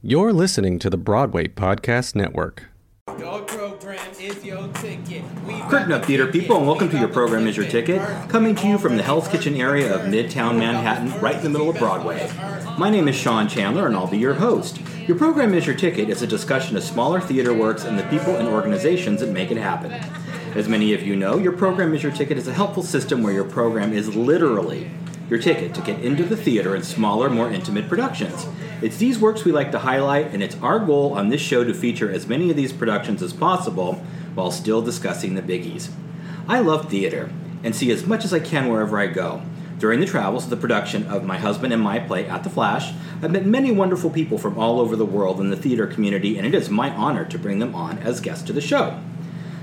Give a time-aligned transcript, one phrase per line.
[0.00, 2.66] You're listening to the Broadway Podcast Network.
[3.18, 5.24] Your program is your ticket.
[5.68, 8.78] Curtain up, theater people, and welcome to your program is your ticket, coming to you
[8.78, 12.30] from the Hell's Kitchen area of Midtown Manhattan, right in the middle of Broadway.
[12.78, 14.80] My name is Sean Chandler, and I'll be your host.
[15.08, 18.36] Your program is your ticket is a discussion of smaller theater works and the people
[18.36, 19.90] and organizations that make it happen.
[20.54, 23.32] As many of you know, your program is your ticket is a helpful system where
[23.32, 24.92] your program is literally
[25.28, 28.46] your ticket to get into the theater in smaller, more intimate productions.
[28.80, 31.74] It's these works we like to highlight, and it's our goal on this show to
[31.74, 33.94] feature as many of these productions as possible
[34.34, 35.90] while still discussing the biggies.
[36.46, 37.30] I love theater
[37.62, 39.42] and see as much as I can wherever I go.
[39.78, 42.92] During the travels of the production of my husband and my play At the Flash,
[43.22, 46.46] I've met many wonderful people from all over the world in the theater community, and
[46.46, 48.98] it is my honor to bring them on as guests to the show.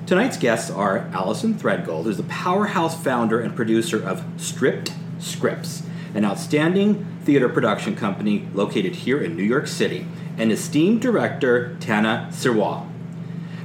[0.05, 5.83] Tonight's guests are Allison Threadgold, who's the powerhouse founder and producer of Stripped Scripts,
[6.13, 12.29] an outstanding theater production company located here in New York City, and esteemed director Tana
[12.31, 12.87] Sirwa.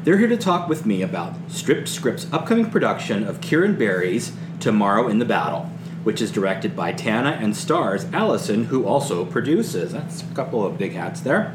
[0.02, 5.08] They're here to talk with me about Stripped Scripts' upcoming production of Kieran Barry's Tomorrow
[5.08, 5.70] in the Battle,
[6.04, 9.92] which is directed by Tana and stars Allison, who also produces.
[9.92, 11.54] That's a couple of big hats there.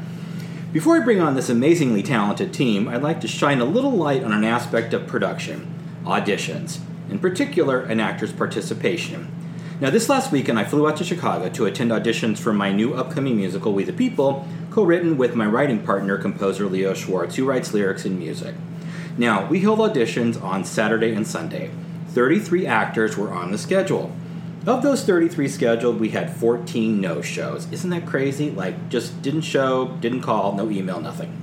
[0.72, 4.22] Before I bring on this amazingly talented team, I'd like to shine a little light
[4.22, 5.72] on an aspect of production
[6.04, 6.78] auditions,
[7.10, 9.32] in particular, an actor's participation.
[9.78, 12.94] Now, this last weekend, I flew out to Chicago to attend auditions for my new
[12.94, 17.44] upcoming musical, We the People, co written with my writing partner, composer Leo Schwartz, who
[17.44, 18.54] writes lyrics and music.
[19.18, 21.70] Now, we held auditions on Saturday and Sunday.
[22.08, 24.12] 33 actors were on the schedule.
[24.66, 27.70] Of those 33 scheduled, we had 14 no shows.
[27.70, 28.50] Isn't that crazy?
[28.50, 31.36] Like, just didn't show, didn't call, no email, nothing.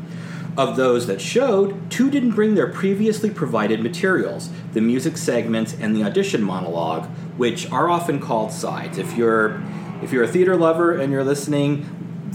[0.57, 5.95] Of those that showed, two didn't bring their previously provided materials, the music segments and
[5.95, 8.97] the audition monologue, which are often called sides.
[8.97, 9.61] If you're
[10.01, 11.83] if you're a theater lover and you're listening,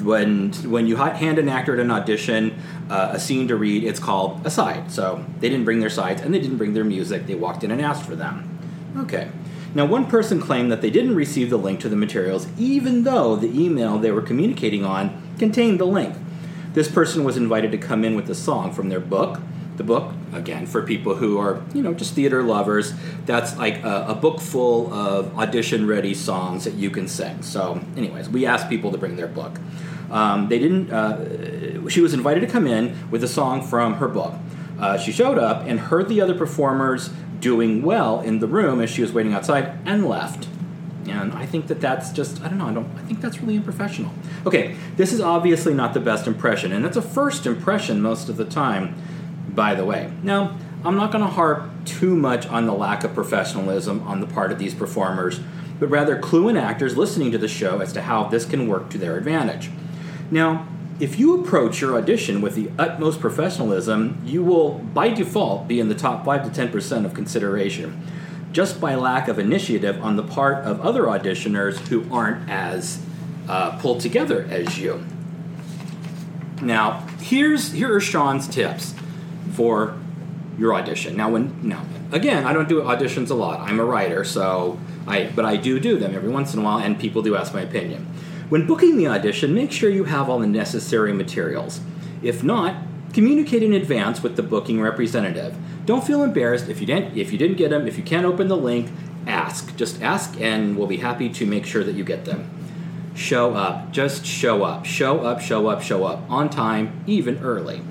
[0.02, 2.58] when when you hand an actor at an audition
[2.90, 4.90] uh, a scene to read, it's called a side.
[4.90, 7.26] So they didn't bring their sides and they didn't bring their music.
[7.26, 8.58] They walked in and asked for them.
[8.96, 9.30] Okay.
[9.74, 13.36] Now, one person claimed that they didn't receive the link to the materials, even though
[13.36, 16.16] the email they were communicating on contained the link.
[16.72, 19.40] This person was invited to come in with a song from their book.
[19.78, 22.92] The book, again, for people who are, you know, just theater lovers,
[23.26, 27.42] that's like a, a book full of audition ready songs that you can sing.
[27.42, 29.60] So, anyways, we asked people to bring their book.
[30.10, 34.08] Um, they didn't, uh, she was invited to come in with a song from her
[34.08, 34.34] book.
[34.80, 38.90] Uh, she showed up and heard the other performers doing well in the room as
[38.90, 40.48] she was waiting outside and left.
[41.06, 43.56] And I think that that's just, I don't know, I, don't, I think that's really
[43.56, 44.12] unprofessional.
[44.44, 48.36] Okay, this is obviously not the best impression, and that's a first impression most of
[48.36, 48.94] the time,
[49.48, 50.12] by the way.
[50.22, 54.26] Now, I'm not going to harp too much on the lack of professionalism on the
[54.26, 55.40] part of these performers,
[55.80, 58.90] but rather clue in actors listening to the show as to how this can work
[58.90, 59.70] to their advantage.
[60.30, 60.68] Now,
[61.00, 65.88] if you approach your audition with the utmost professionalism, you will, by default, be in
[65.88, 68.04] the top 5 to 10% of consideration,
[68.52, 73.00] just by lack of initiative on the part of other auditioners who aren't as
[73.48, 75.04] uh, pulled together as you.
[76.60, 78.94] Now, here's here are Sean's tips
[79.52, 79.96] for
[80.58, 81.16] your audition.
[81.16, 83.60] Now, when now again, I don't do auditions a lot.
[83.60, 86.78] I'm a writer, so I but I do do them every once in a while,
[86.78, 88.06] and people do ask my opinion.
[88.48, 91.80] When booking the audition, make sure you have all the necessary materials.
[92.22, 92.76] If not,
[93.12, 95.54] communicate in advance with the booking representative.
[95.84, 97.86] Don't feel embarrassed if you didn't if you didn't get them.
[97.86, 98.90] If you can't open the link,
[99.26, 99.76] ask.
[99.76, 102.50] Just ask, and we'll be happy to make sure that you get them.
[103.14, 103.92] Show up.
[103.92, 104.86] Just show up.
[104.86, 105.40] Show up.
[105.40, 105.82] Show up.
[105.82, 107.82] Show up on time, even early.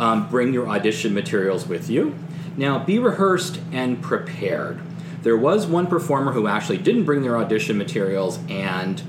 [0.00, 2.14] Um, bring your audition materials with you.
[2.56, 4.80] Now, be rehearsed and prepared.
[5.22, 9.02] There was one performer who actually didn't bring their audition materials, and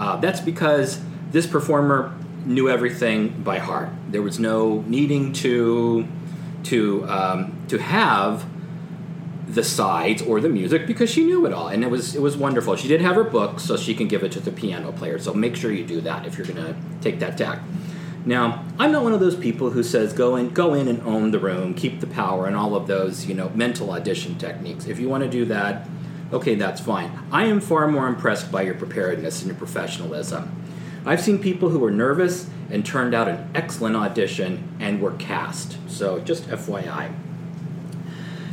[0.00, 2.16] uh, that's because this performer
[2.46, 3.90] knew everything by heart.
[4.10, 6.08] There was no needing to
[6.64, 8.46] to um, to have
[9.48, 12.38] the sides or the music because she knew it all, and it was it was
[12.38, 12.74] wonderful.
[12.76, 15.18] She did have her book, so she can give it to the piano player.
[15.18, 17.60] So make sure you do that if you're going to take that tack.
[18.24, 21.30] Now, I'm not one of those people who says go in, go in and own
[21.30, 24.86] the room, keep the power, and all of those you know mental audition techniques.
[24.86, 25.88] If you want to do that,
[26.32, 27.18] okay, that's fine.
[27.32, 30.54] I am far more impressed by your preparedness and your professionalism.
[31.06, 35.78] I've seen people who were nervous and turned out an excellent audition and were cast.
[35.88, 37.14] So just FYI.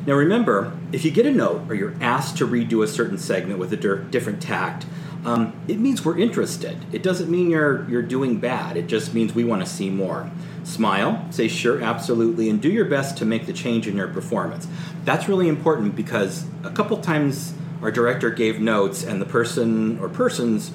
[0.05, 3.59] Now remember, if you get a note or you're asked to redo a certain segment
[3.59, 4.85] with a different tact,
[5.25, 6.77] um, it means we're interested.
[6.91, 8.77] It doesn't mean you're you're doing bad.
[8.77, 10.29] It just means we want to see more.
[10.63, 14.67] Smile, say sure, absolutely, and do your best to make the change in your performance.
[15.03, 20.09] That's really important because a couple times our director gave notes and the person or
[20.09, 20.71] persons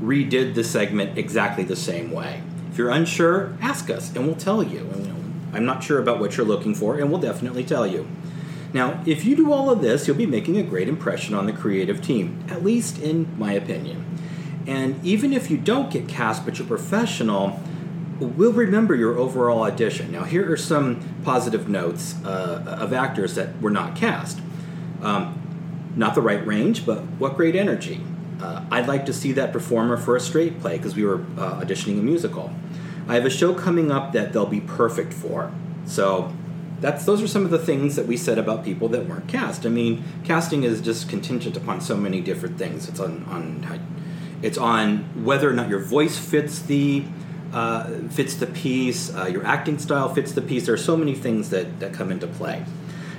[0.00, 2.42] redid the segment exactly the same way.
[2.70, 4.88] If you're unsure, ask us, and we'll tell you.
[5.52, 8.06] I'm not sure about what you're looking for, and we'll definitely tell you.
[8.72, 11.52] Now, if you do all of this, you'll be making a great impression on the
[11.52, 14.04] creative team, at least in my opinion.
[14.66, 17.58] And even if you don't get cast but you're professional,
[18.20, 20.12] we'll remember your overall audition.
[20.12, 24.40] Now, here are some positive notes uh, of actors that were not cast.
[25.02, 25.36] Um,
[25.96, 28.00] not the right range, but what great energy.
[28.40, 31.60] Uh, I'd like to see that performer for a straight play because we were uh,
[31.60, 32.52] auditioning a musical.
[33.08, 35.52] I have a show coming up that they'll be perfect for.
[35.84, 36.32] So
[36.80, 39.66] that's those are some of the things that we said about people that weren't cast.
[39.66, 42.88] I mean, casting is just contingent upon so many different things.
[42.88, 43.80] It's on on
[44.42, 47.04] it's on whether or not your voice fits the
[47.52, 50.66] uh, fits the piece, uh, your acting style fits the piece.
[50.66, 52.64] There are so many things that that come into play.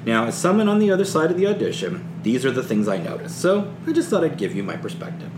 [0.05, 2.97] Now, as someone on the other side of the audition, these are the things I
[2.97, 3.39] noticed.
[3.39, 5.29] So I just thought I'd give you my perspective.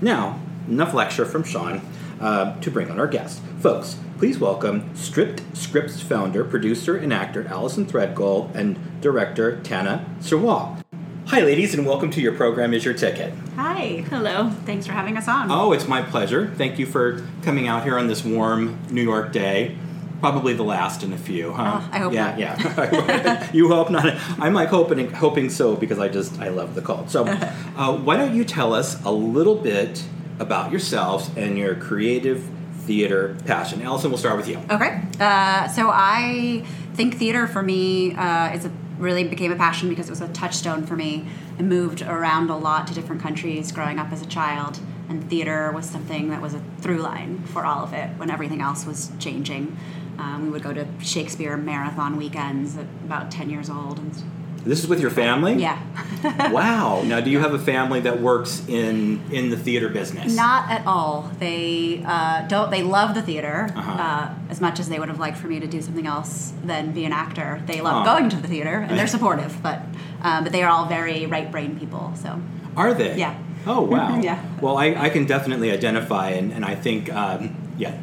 [0.00, 0.38] Now,
[0.68, 1.80] enough lecture from Sean
[2.24, 3.40] uh, to bring on our guest.
[3.60, 10.82] Folks, please welcome Stripped Scripts founder, producer, and actor Allison Threadgold and director Tana Sirwa.
[11.26, 13.34] Hi, ladies, and welcome to your program Is Your Ticket.
[13.56, 14.04] Hi.
[14.08, 14.50] Hello.
[14.64, 15.50] Thanks for having us on.
[15.50, 16.50] Oh, it's my pleasure.
[16.56, 19.76] Thank you for coming out here on this warm New York day.
[20.20, 21.80] Probably the last in a few, huh?
[21.82, 22.38] Oh, I hope yeah, not.
[22.38, 24.06] Yeah, You hope not.
[24.38, 27.10] I'm like hoping, hoping so because I just I love the cult.
[27.10, 27.26] So,
[27.76, 30.04] uh, why don't you tell us a little bit
[30.38, 32.44] about yourselves and your creative
[32.78, 33.82] theater passion?
[33.82, 34.58] Allison, we'll start with you.
[34.70, 35.00] Okay.
[35.20, 36.64] Uh, so I
[36.94, 40.28] think theater for me uh, is a really became a passion because it was a
[40.28, 41.26] touchstone for me.
[41.58, 44.78] I moved around a lot to different countries growing up as a child,
[45.08, 48.60] and theater was something that was a through line for all of it when everything
[48.60, 49.76] else was changing.
[50.18, 53.98] Um, we would go to Shakespeare marathon weekends at about 10 years old.
[53.98, 54.22] And,
[54.64, 55.54] This is with your family.
[55.54, 55.78] yeah.
[56.50, 57.02] Wow.
[57.04, 60.34] Now, do you have a family that works in in the theater business?
[60.34, 61.30] Not at all.
[61.38, 62.70] They uh, don't.
[62.70, 63.90] They love the theater Uh-huh.
[63.92, 66.92] uh, as much as they would have liked for me to do something else than
[66.92, 67.62] be an actor.
[67.66, 68.16] They love Huh.
[68.16, 69.80] going to the theater and they're supportive, but
[70.22, 72.12] um, but they are all very right brain people.
[72.16, 72.40] So
[72.74, 73.16] Are they?
[73.18, 73.34] Yeah.
[73.66, 74.18] Oh wow.
[74.28, 74.42] Yeah.
[74.62, 77.94] Well, I, I can definitely identify, and, and I think um, yeah,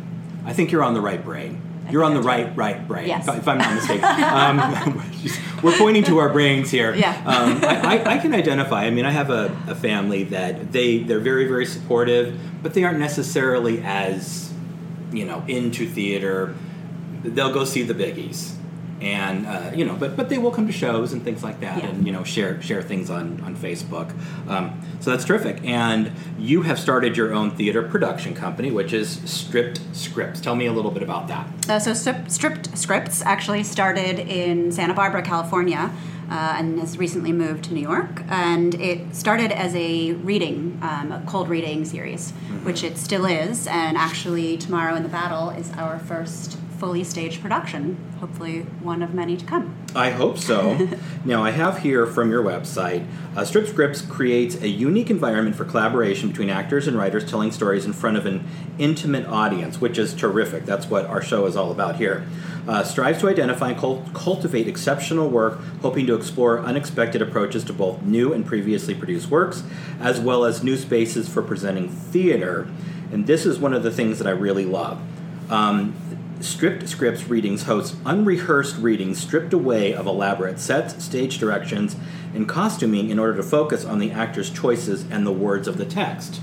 [0.45, 1.59] I think you're on the right brain.
[1.89, 3.07] You're on the right right brain.
[3.07, 3.27] Yes.
[3.27, 4.03] If, if I'm not mistaken.
[4.05, 5.03] um,
[5.63, 6.93] we're pointing to our brains here.
[6.93, 7.15] Yeah.
[7.25, 8.85] Um, I, I, I can identify.
[8.85, 12.83] I mean, I have a, a family that they they're very very supportive, but they
[12.83, 14.53] aren't necessarily as
[15.11, 16.55] you know into theater.
[17.23, 18.55] They'll go see the biggies.
[19.01, 21.79] And uh, you know, but but they will come to shows and things like that,
[21.79, 21.89] Yeah.
[21.89, 24.11] and you know, share share things on on Facebook.
[24.47, 25.63] Um, so that's terrific.
[25.65, 30.39] And you have started your own theater production company, which is Stripped Scripts.
[30.39, 31.47] Tell me a little bit about that.
[31.67, 35.91] Uh, so Strip- Stripped Scripts actually started in Santa Barbara, California,
[36.29, 38.21] uh, and has recently moved to New York.
[38.29, 42.31] And it started as a reading, um, a cold reading series,
[42.61, 43.65] which it still is.
[43.65, 47.95] And actually, tomorrow in the battle is our first fully staged production.
[48.19, 49.75] Hopefully, one of many to come.
[49.93, 50.89] I hope so.
[51.25, 53.05] now, I have here from your website
[53.35, 57.85] uh, Strip Scripts creates a unique environment for collaboration between actors and writers telling stories
[57.85, 58.43] in front of an
[58.79, 60.65] intimate audience, which is terrific.
[60.65, 62.27] That's what our show is all about here.
[62.67, 67.73] Uh, strives to identify and cult- cultivate exceptional work, hoping to explore unexpected approaches to
[67.73, 69.61] both new and previously produced works,
[69.99, 72.67] as well as new spaces for presenting theater.
[73.11, 74.99] And this is one of the things that I really love.
[75.51, 75.93] Um,
[76.43, 81.95] Stripped Scripts Readings hosts unrehearsed readings stripped away of elaborate sets, stage directions,
[82.33, 85.85] and costuming in order to focus on the actor's choices and the words of the
[85.85, 86.41] text.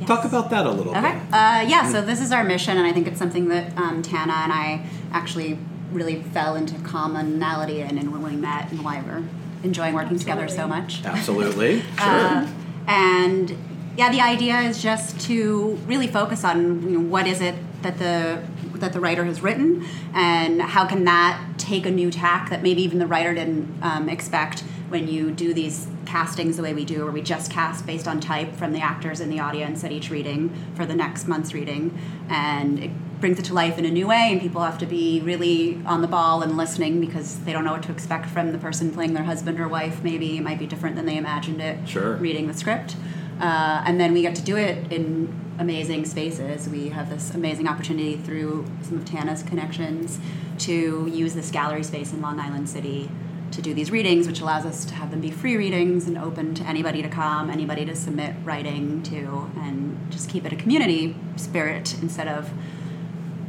[0.00, 0.08] Yes.
[0.08, 1.00] Talk about that a little Okay.
[1.12, 1.12] bit.
[1.32, 4.32] Uh, yeah, so this is our mission, and I think it's something that um, Tana
[4.32, 5.58] and I actually
[5.92, 9.22] really fell into commonality in, and when we met, and why we're
[9.62, 11.04] enjoying working together so much.
[11.04, 11.82] Absolutely.
[11.98, 12.08] Sure.
[12.08, 12.48] Uh,
[12.88, 13.56] and
[13.96, 17.98] yeah, the idea is just to really focus on you know, what is it that
[17.98, 18.42] the
[18.82, 22.82] that the writer has written, and how can that take a new tack that maybe
[22.82, 24.60] even the writer didn't um, expect
[24.90, 28.20] when you do these castings the way we do, where we just cast based on
[28.20, 31.96] type from the actors in the audience at each reading for the next month's reading,
[32.28, 35.20] and it brings it to life in a new way, and people have to be
[35.20, 38.58] really on the ball and listening because they don't know what to expect from the
[38.58, 40.02] person playing their husband or wife.
[40.02, 42.16] Maybe it might be different than they imagined it Sure.
[42.16, 42.96] reading the script.
[43.40, 46.68] Uh, and then we get to do it in amazing spaces.
[46.68, 50.18] We have this amazing opportunity through some of Tana's connections
[50.58, 53.08] to use this gallery space in Long Island City
[53.52, 56.54] to do these readings, which allows us to have them be free readings and open
[56.56, 61.14] to anybody to come, anybody to submit writing to, and just keep it a community
[61.36, 62.50] spirit instead of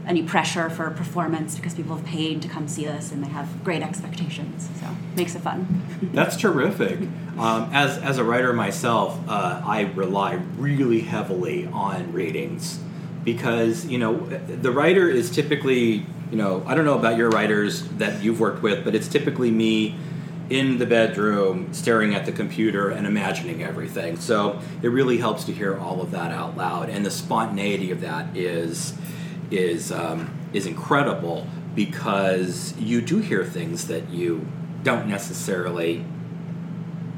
[0.07, 3.63] any pressure for performance because people have paid to come see us and they have
[3.63, 4.69] great expectations.
[4.79, 5.81] So makes it fun.
[6.13, 7.00] That's terrific.
[7.38, 12.79] Um, as, as a writer myself, uh, I rely really heavily on ratings
[13.24, 17.88] because you know the writer is typically you know I don't know about your writers
[17.93, 19.95] that you've worked with, but it's typically me
[20.50, 24.17] in the bedroom staring at the computer and imagining everything.
[24.17, 28.01] So it really helps to hear all of that out loud, and the spontaneity of
[28.01, 28.93] that is
[29.52, 34.46] is um, is incredible because you do hear things that you
[34.84, 36.04] don't necessarily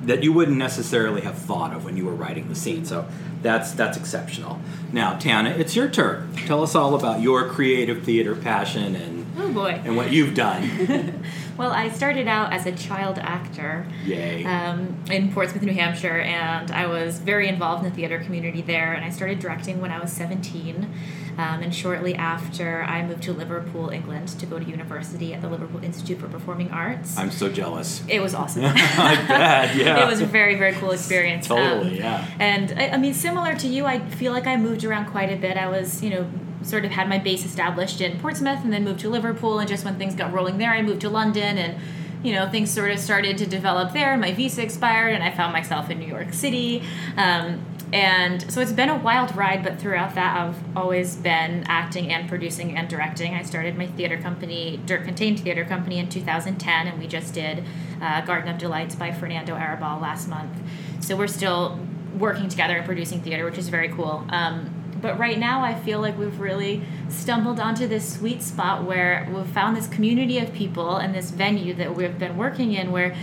[0.04, 2.86] that you wouldn't necessarily have thought of when you were writing the scene.
[2.86, 3.08] So
[3.42, 4.60] that's that's exceptional.
[4.92, 6.32] Now, Tana, it's your turn.
[6.46, 9.82] Tell us all about your creative theater passion and Oh boy.
[9.84, 11.22] and what you've done.
[11.58, 14.44] Well, I started out as a child actor Yay.
[14.44, 18.92] um, in Portsmouth, New Hampshire, and I was very involved in the theater community there.
[18.92, 20.94] And I started directing when I was 17.
[21.38, 25.50] Um, and shortly after, I moved to Liverpool, England, to go to university at the
[25.50, 27.18] Liverpool Institute for Performing Arts.
[27.18, 28.04] I'm so jealous.
[28.08, 28.64] it was awesome.
[28.66, 29.76] I bet.
[29.76, 30.04] Yeah.
[30.04, 31.48] It was a very, very cool experience.
[31.48, 32.28] Totally, Um, yeah.
[32.40, 35.36] And I, I mean, similar to you, I feel like I moved around quite a
[35.36, 35.58] bit.
[35.58, 36.26] I was, you know,
[36.62, 39.60] sort of had my base established in Portsmouth and then moved to Liverpool.
[39.60, 41.78] And just when things got rolling there, I moved to London and,
[42.24, 44.16] you know, things sort of started to develop there.
[44.18, 46.82] My visa expired and I found myself in New York City.
[47.18, 47.64] Um,
[47.96, 52.28] and so it's been a wild ride, but throughout that, I've always been acting and
[52.28, 53.36] producing and directing.
[53.36, 57.64] I started my theater company, Dirt Contained Theater Company, in 2010, and we just did
[58.02, 60.52] uh, Garden of Delights by Fernando Arrabal last month.
[61.00, 61.80] So we're still
[62.20, 64.26] working together and producing theater, which is very cool.
[64.28, 69.26] Um, but right now, I feel like we've really stumbled onto this sweet spot where
[69.34, 73.16] we've found this community of people and this venue that we've been working in where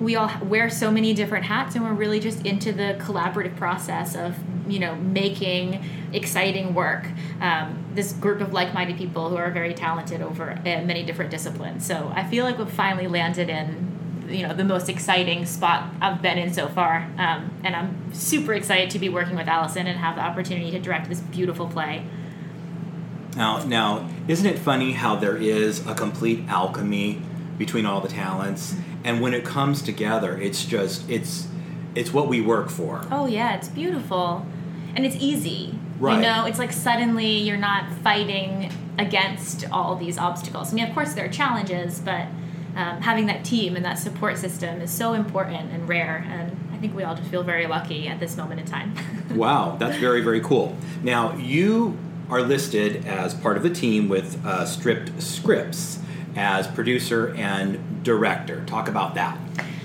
[0.00, 4.14] we all wear so many different hats and we're really just into the collaborative process
[4.14, 4.36] of
[4.68, 7.06] you know making exciting work.
[7.40, 11.86] Um, this group of like-minded people who are very talented over uh, many different disciplines.
[11.86, 16.20] So i feel like we've finally landed in you know the most exciting spot i've
[16.20, 17.08] been in so far.
[17.16, 20.78] Um, and i'm super excited to be working with allison and have the opportunity to
[20.78, 22.04] direct this beautiful play.
[23.36, 27.20] Now, now, isn't it funny how there is a complete alchemy
[27.58, 31.48] between all the talents, and when it comes together, it's just it's
[31.94, 33.02] it's what we work for.
[33.10, 34.46] Oh yeah, it's beautiful,
[34.94, 35.78] and it's easy.
[35.98, 36.16] Right.
[36.16, 40.72] You know, it's like suddenly you're not fighting against all these obstacles.
[40.72, 42.26] I mean, of course there are challenges, but
[42.76, 46.26] um, having that team and that support system is so important and rare.
[46.28, 48.94] And I think we all just feel very lucky at this moment in time.
[49.34, 50.76] Wow, that's very very cool.
[51.02, 51.98] Now you
[52.30, 55.98] are listed as part of the team with uh, Stripped Scripts
[56.36, 58.64] as producer and director.
[58.66, 59.38] Talk about that.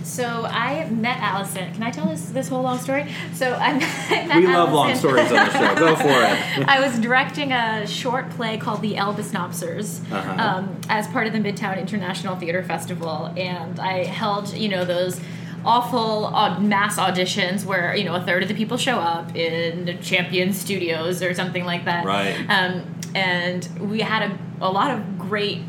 [0.03, 1.73] so I met Allison.
[1.73, 3.11] Can I tell this this whole long story?
[3.33, 5.75] So I met, We love long stories on the show.
[5.75, 6.67] Go for it.
[6.67, 10.41] I was directing a short play called The Elvis Nopsers Uh-huh.
[10.41, 15.19] um, as part of the Midtown International Theater Festival, and I held, you know, those
[15.63, 19.93] awful mass auditions where you know a third of the people show up in the
[19.95, 22.03] Champion Studios or something like that.
[22.05, 22.35] Right.
[22.49, 25.59] Um, and we had a, a lot of great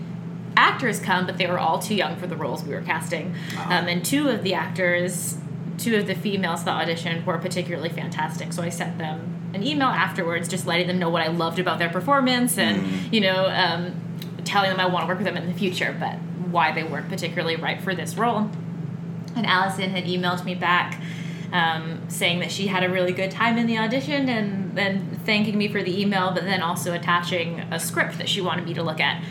[0.57, 3.35] actors come, but they were all too young for the roles we were casting.
[3.57, 5.39] Um, and two of the actors,
[5.79, 8.53] two of the females that auditioned were particularly fantastic.
[8.53, 11.79] So I sent them an email afterwards, just letting them know what I loved about
[11.79, 13.95] their performance, and you know, um,
[14.45, 16.15] telling them I want to work with them in the future, but
[16.51, 18.51] why they weren't particularly right for this role.
[19.35, 21.01] And Allison had emailed me back.
[21.53, 25.59] Um, saying that she had a really good time in the audition and then thanking
[25.59, 28.83] me for the email, but then also attaching a script that she wanted me to
[28.83, 29.23] look at.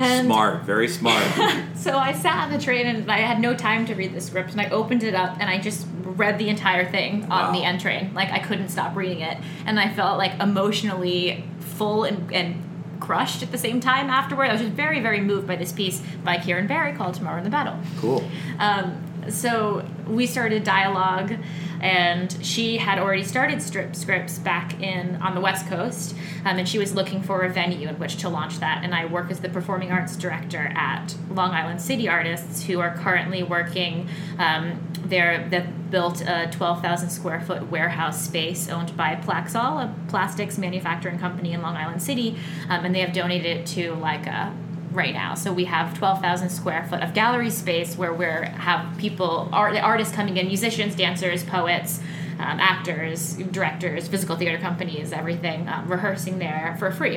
[0.00, 1.22] And Smart, very smart.
[1.76, 4.52] so I sat on the train and I had no time to read the script
[4.52, 7.48] and I opened it up and I just read the entire thing Wow.
[7.48, 8.12] on the end train.
[8.14, 9.36] Like I couldn't stop reading it.
[9.66, 12.62] And I felt like emotionally full and, and
[12.98, 14.44] crushed at the same time afterward.
[14.48, 17.44] I was just very, very moved by this piece by Kieran Barry called Tomorrow in
[17.44, 17.76] the Battle.
[17.98, 18.22] Cool.
[18.58, 21.32] Um, so we started dialogue,
[21.80, 26.68] and she had already started strip scripts back in on the West Coast, um, and
[26.68, 28.84] she was looking for a venue in which to launch that.
[28.84, 32.94] And I work as the performing arts director at Long Island City Artists, who are
[32.96, 34.08] currently working.
[34.38, 39.94] Um, they're they've built a twelve thousand square foot warehouse space owned by Plaxall, a
[40.08, 42.36] plastics manufacturing company in Long Island City,
[42.68, 44.54] um, and they have donated it to like a
[44.90, 45.34] right now.
[45.34, 50.14] So we have 12,000 square foot of gallery space where we have people, art, artists
[50.14, 52.00] coming in, musicians, dancers, poets,
[52.38, 57.16] um, actors, directors, physical theater companies, everything, um, rehearsing there for free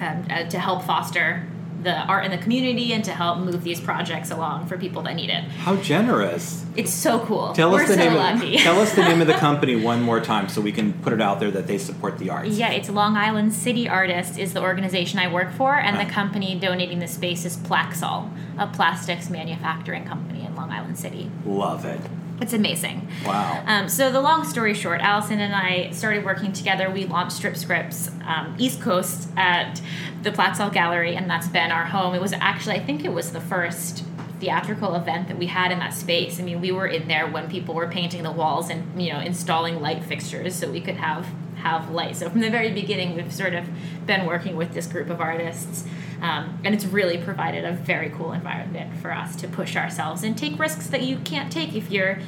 [0.00, 1.46] um, uh, to help foster
[1.82, 5.14] the art in the community and to help move these projects along for people that
[5.16, 5.44] need it.
[5.44, 6.64] How generous.
[6.76, 7.52] It's so cool.
[7.52, 8.14] Tell We're us the so name.
[8.14, 8.54] lucky.
[8.56, 11.12] Of, tell us the name of the company one more time, so we can put
[11.12, 12.50] it out there that they support the arts.
[12.50, 16.04] Yeah, it's Long Island City Artists is the organization I work for, and Right.
[16.06, 16.22] the uh-huh.
[16.22, 21.30] company donating the space is Plaxall, a plastics manufacturing company in Long Island City.
[21.44, 22.00] Love it.
[22.42, 23.06] It's amazing.
[23.24, 23.62] Wow.
[23.66, 26.90] Um, so the long story short, Allison and I started working together.
[26.90, 29.80] We launched Strip Scripts um, East Coast at
[30.24, 32.16] the Plaxall Gallery, and that's been our home.
[32.16, 34.04] It was actually, I think, it was the first
[34.40, 36.40] theatrical event that we had in that space.
[36.40, 39.20] I mean, we were in there when people were painting the walls and you know
[39.20, 42.16] installing light fixtures so we could have have light.
[42.16, 43.68] So from the very beginning, we've sort of
[44.04, 45.84] been working with this group of artists.
[46.22, 50.38] Um, and it's really provided a very cool environment for us to push ourselves and
[50.38, 52.20] take risks that you can't take if you're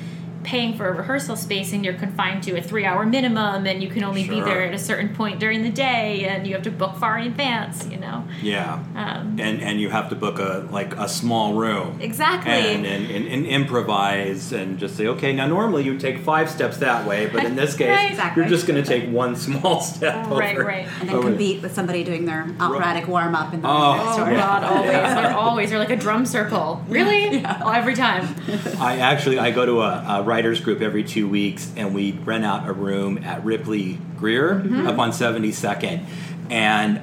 [0.44, 3.88] paying for a rehearsal space and you're confined to a three hour minimum and you
[3.88, 6.70] can only be there at a certain point during the day and you have to
[6.70, 8.26] book far in advance, you know?
[8.42, 8.74] Yeah.
[8.94, 11.98] Um, and and you have to book a like a small room.
[12.00, 12.52] Exactly.
[12.52, 16.76] And, and, and, and improvise and just say, okay, now normally you take five steps
[16.78, 18.10] that way, but in this case, Right.
[18.10, 18.42] Exactly.
[18.42, 20.64] you're just going to take one small step Right, over.
[20.66, 20.86] right.
[21.00, 21.28] And then over.
[21.28, 23.94] compete with somebody doing their operatic warm up in the Oh.
[23.96, 24.34] next Oh door.
[24.34, 24.64] God!
[24.64, 26.82] Always, they're always they're like a drum circle.
[26.88, 27.42] Really?
[27.44, 28.34] Oh, every time.
[28.78, 32.44] I actually I go to a, a writers group every two weeks, and we rent
[32.44, 34.88] out a room at Ripley Grier Mm-hmm.
[34.88, 36.04] up on Seventy Second,
[36.50, 37.00] and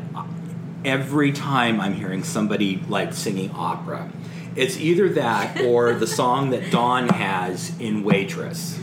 [0.83, 4.11] every time I'm hearing somebody like singing opera.
[4.53, 8.77] It's either that or the song that Dawn has in Waitress.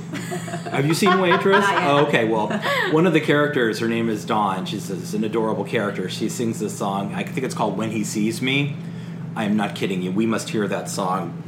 [0.71, 1.67] Have you seen Waitress?
[1.69, 2.25] Oh, okay.
[2.25, 2.49] Well,
[2.91, 4.65] one of the characters, her name is Dawn.
[4.65, 6.09] She's an adorable character.
[6.09, 7.15] She sings this song.
[7.15, 8.77] I think it's called "When He Sees Me."
[9.37, 10.11] I am not kidding you.
[10.11, 11.43] We must hear that song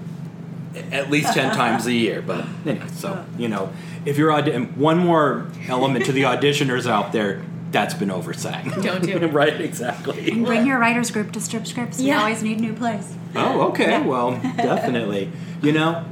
[0.92, 3.72] at least 10 times a year but anyway so you know
[4.06, 8.68] if you're audi- and one more element to the auditioners out there that's been oversang
[8.82, 9.26] Don't do it.
[9.32, 11.98] right exactly Bring your writers group to strip scripts.
[11.98, 12.20] We Yeah.
[12.20, 13.14] always need new plays.
[13.36, 14.02] oh okay Yeah.
[14.06, 15.30] well definitely
[15.62, 16.04] you know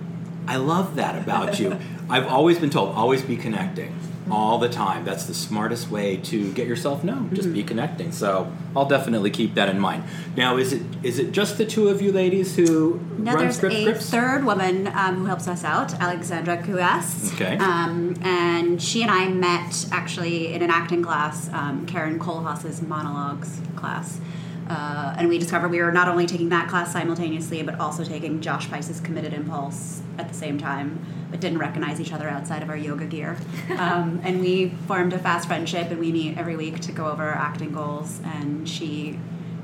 [0.47, 1.77] i love that about you
[2.11, 3.95] i've always been told always be connecting
[4.31, 7.69] all the time that's the smartest way to get yourself known just be mm-hmm.
[7.69, 10.02] connecting so i'll definitely keep that in mind
[10.37, 13.56] now is it is it just the two of you ladies who Now run there's
[13.56, 17.32] script a scripts third woman um, who helps us out, Alexandra Cuas.
[17.35, 17.56] Okay.
[17.58, 23.61] Um, and she and I met actually in an acting class, um, Karen Kohlhaas's monologues
[23.76, 24.20] class.
[24.68, 28.40] Uh, and we discovered we were not only taking that class simultaneously, but also taking
[28.40, 32.69] Josh Pais's Committed Impulse at the same time, but didn't recognize each other outside of
[32.69, 33.36] our yoga gear.
[33.78, 37.25] um, and we formed a fast friendship, and we meet every week to go over
[37.25, 38.21] our acting goals.
[38.25, 39.19] And she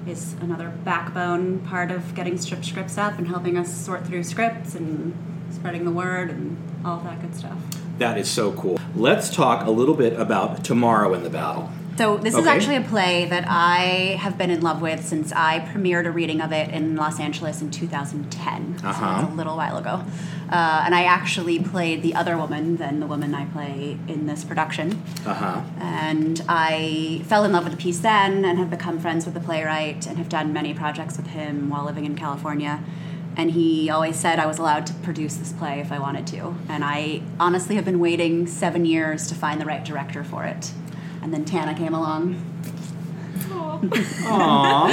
[0.06, 4.74] is another backbone part of getting strip scripts up and helping us sort through scripts
[4.74, 5.16] and
[5.50, 7.58] spreading the word and all that good stuff.
[7.98, 8.78] That is so cool.
[8.94, 11.70] Let's talk a little bit about Tomorrow in the Battle.
[11.96, 15.60] So this is actually a play that I have been in love with since I
[15.60, 18.80] premiered a reading of it in Los Angeles in 2010.
[18.82, 19.20] Uh-huh.
[19.22, 20.04] it's a little while ago.
[20.50, 24.42] Uh, and I actually played the other woman than the woman I play in this
[24.42, 25.02] production.
[25.24, 25.62] Uh huh.
[25.78, 29.40] And I fell in love with the piece then and have become friends with the
[29.40, 32.82] playwright and have done many projects with him while living in California.
[33.36, 36.56] And he always said I was allowed to produce this play if I wanted to.
[36.68, 40.72] And I honestly have been waiting seven years to find the right director for it.
[41.24, 42.34] And then Tana came along.
[43.48, 44.90] Aww.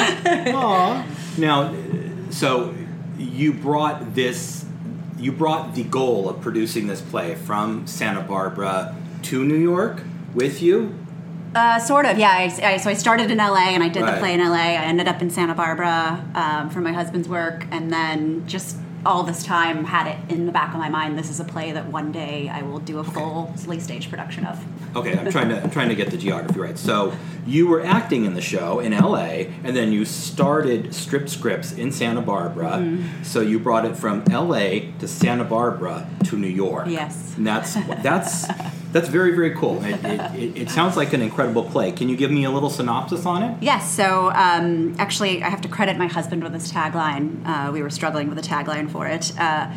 [0.47, 1.37] Aww.
[1.37, 1.75] Now,
[2.31, 2.73] so
[3.17, 4.65] you brought this,
[5.17, 10.01] you brought the goal of producing this play from Santa Barbara to New York
[10.33, 10.97] with you.
[11.53, 12.29] Uh, sort of, yeah.
[12.29, 14.13] I, I, so I started in LA and I did Right.
[14.13, 14.55] the play in LA.
[14.55, 19.23] I ended up in Santa Barbara um, for my husband's work, and then just all
[19.23, 21.17] this time had it in the back of my mind.
[21.17, 24.45] This is a play that one day I will do a full, fully stage production
[24.45, 24.63] of.
[24.95, 26.77] Okay, I'm trying to I'm trying to get the geography right.
[26.77, 27.13] So
[27.45, 29.53] you were acting in the show in L.A.
[29.63, 32.71] and then you started Strip Scripts in Santa Barbara.
[32.71, 33.23] Mm-hmm.
[33.23, 34.91] So you brought it from L.A.
[34.99, 36.87] to Santa Barbara to New York.
[36.87, 37.35] Yes.
[37.37, 38.47] and that's that's
[38.91, 39.83] that's very very cool.
[39.83, 41.91] It, it, it, it sounds like an incredible play.
[41.91, 43.61] Can you give me a little synopsis on it?
[43.61, 47.45] Yes, so um, actually, I have to credit my husband with this tagline.
[47.45, 49.31] Uh, we were struggling with a tagline for it.
[49.39, 49.71] Uh,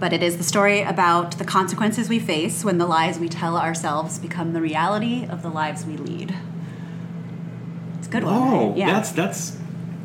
[0.00, 3.56] but it is the story about the consequences we face when the lies we tell
[3.56, 6.34] ourselves become the reality of the lives we lead.
[7.98, 8.34] It's a good one.
[8.34, 8.76] Oh, right?
[8.76, 8.92] Yeah.
[8.92, 9.56] that's that's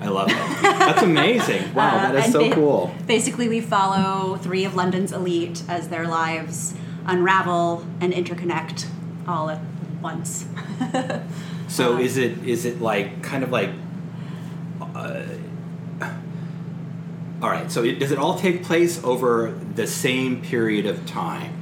[0.02, 0.36] I love it.
[0.62, 1.74] That's amazing.
[1.74, 2.94] Wow, Uh, that is so ba- cool.
[3.08, 6.74] Basically, we follow three of London's elite as their lives
[7.10, 8.88] unravel and interconnect
[9.28, 9.60] all at
[10.02, 10.46] once.
[11.70, 13.70] So Um, is it is it like kind of like
[14.96, 15.24] uh,
[17.42, 21.54] all right, so it, does it all take place over the same period of time?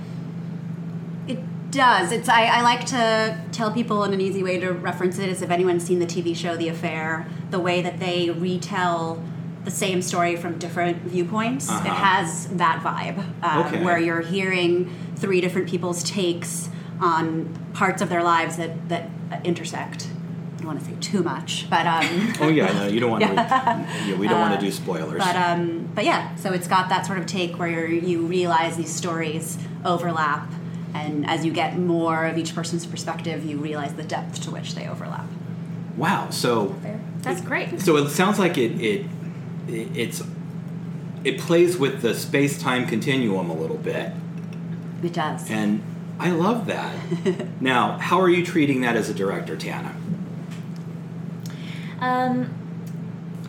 [1.28, 2.12] It does.
[2.12, 2.30] It's.
[2.30, 5.52] I, I like to tell people in an easy way to reference it is if
[5.52, 9.22] anyone's seen the TV show The Affair, the way that they retell
[9.68, 11.84] the same story from different viewpoints, Uh-huh.
[11.86, 13.84] it has that vibe, um, Okay.
[13.84, 16.70] where you're hearing three different people's takes
[17.02, 19.10] on parts of their lives that that
[19.44, 20.08] intersect.
[20.56, 22.06] I don't want to say too much, but um,
[22.42, 23.30] Oh yeah, no, you don't want to.
[23.36, 24.06] Yeah.
[24.08, 25.20] Yeah, we don't want to do spoilers.
[25.20, 26.34] but um, but yeah.
[26.36, 30.50] So it's got that sort of take where you realize these stories overlap,
[30.94, 34.76] and as you get more of each person's perspective, you realize the depth to which
[34.76, 35.28] they overlap.
[35.98, 36.30] wow.
[36.30, 36.74] So
[37.22, 37.82] That's great.
[37.82, 39.06] so it sounds like it it, it
[39.70, 40.24] it's
[41.24, 44.14] it plays with the space time continuum a little bit,
[45.04, 45.50] It does.
[45.50, 45.82] and
[46.20, 46.96] I love that.
[47.62, 49.96] now, how are you treating that as a director, Tana?
[52.00, 52.50] Um,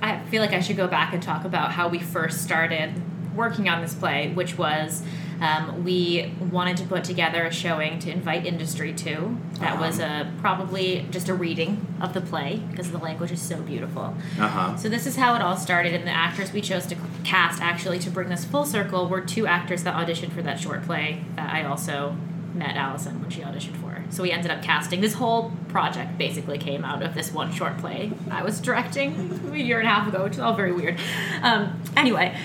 [0.02, 2.94] I feel like I should go back and talk about how we first started
[3.36, 5.02] working on this play, which was
[5.40, 9.36] um, we wanted to put together a showing to invite industry to.
[9.60, 13.60] That was a probably just a reading of the play because the language is so
[13.60, 14.14] beautiful.
[14.38, 14.76] Uh huh.
[14.76, 17.98] So this is how it all started, and the actors we chose to cast actually
[18.00, 21.52] to bring this full circle were two actors that auditioned for that short play that
[21.52, 22.16] I also
[22.54, 24.02] met Allison when she auditioned for.
[24.10, 27.76] So we ended up casting this whole project basically came out of this one short
[27.78, 30.98] play I was directing a year and a half ago, which is all very weird.
[31.42, 32.36] Um, anyway,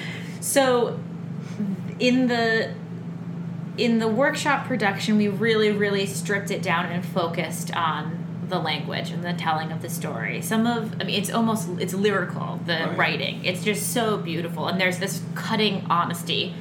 [0.41, 0.99] so
[1.99, 2.73] in the
[3.77, 9.09] in the workshop production, we really, really stripped it down and focused on the language
[9.09, 10.41] and the telling of the story.
[10.41, 13.43] Some of, I mean, it's almost, it's lyrical, the writing.
[13.43, 14.67] It's just so beautiful.
[14.67, 16.53] And there's this cutting honesty.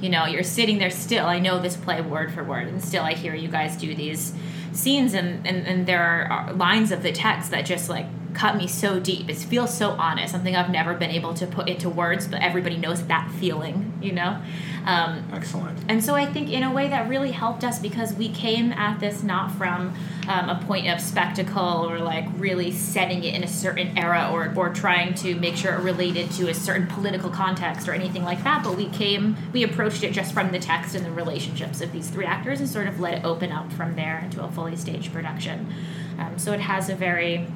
[0.00, 1.26] You know, you're sitting there still.
[1.26, 4.32] I know this play word for word, and still I hear you guys do these
[4.72, 8.66] scenes, and, and, and there are lines of the text that just like cut me
[8.66, 9.28] so deep.
[9.28, 12.76] It feels so honest, something I've never been able to put into words, but everybody
[12.76, 14.40] knows that feeling, you know?
[14.86, 15.78] Um, Excellent.
[15.88, 18.98] and so I think in a way that really helped us because we came at
[18.98, 19.94] this not from
[20.26, 24.54] um, a point of spectacle or like really setting it in a certain era or,
[24.56, 28.42] or trying to make sure it related to a certain political context or anything like
[28.42, 31.92] that, but we came, we approached it just from the text and the relationships of
[31.92, 34.76] these three actors and sort of let it open up from there into a fully
[34.76, 35.72] staged production.
[36.18, 37.46] Um, so it has a very,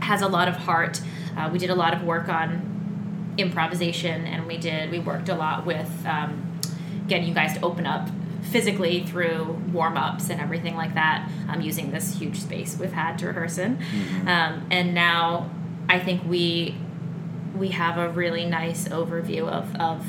[0.00, 1.00] has a lot of heart.
[1.36, 5.34] Uh, we did a lot of work on improvisation and we did we worked a
[5.34, 6.58] lot with um,
[7.06, 8.08] getting you guys to open up
[8.42, 13.26] physically through warm-ups and everything like that um, using this huge space we've had to
[13.26, 13.78] rehearse in
[14.26, 15.48] um, and now
[15.88, 16.74] i think we
[17.56, 20.04] we have a really nice overview of, of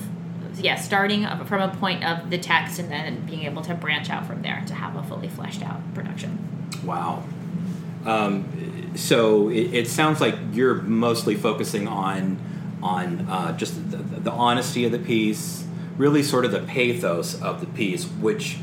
[0.60, 4.25] yeah starting from a point of the text and then being able to branch out
[4.25, 6.49] from there to have a fully fleshed out production
[6.84, 7.23] Wow.
[8.06, 12.40] Um, so it, it sounds like you're mostly focusing on
[12.82, 15.66] on uh, just the, the honesty of the piece,
[15.98, 18.58] really sort of the pathos of the piece, which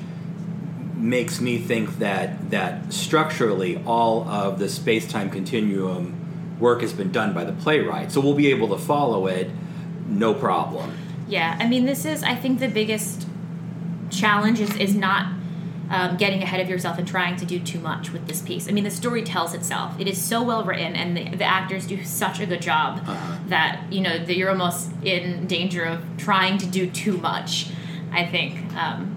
[0.95, 6.15] makes me think that that structurally all of the space time continuum
[6.59, 8.11] work has been done by the playwright.
[8.11, 9.51] So we'll be able to follow it,
[10.07, 10.97] no problem.
[11.29, 13.27] Yeah, I mean, this is, I think, the biggest
[14.11, 15.33] challenge is, is not
[15.91, 18.69] um, getting ahead of yourself and trying to do too much with this piece.
[18.69, 19.99] I mean, the story tells itself.
[20.01, 23.39] It is so well written, and the, the actors do such a good job Uh-huh.
[23.49, 27.69] that, you know, that you're almost in danger of trying to do too much,
[28.13, 28.75] I think.
[28.75, 29.16] Um,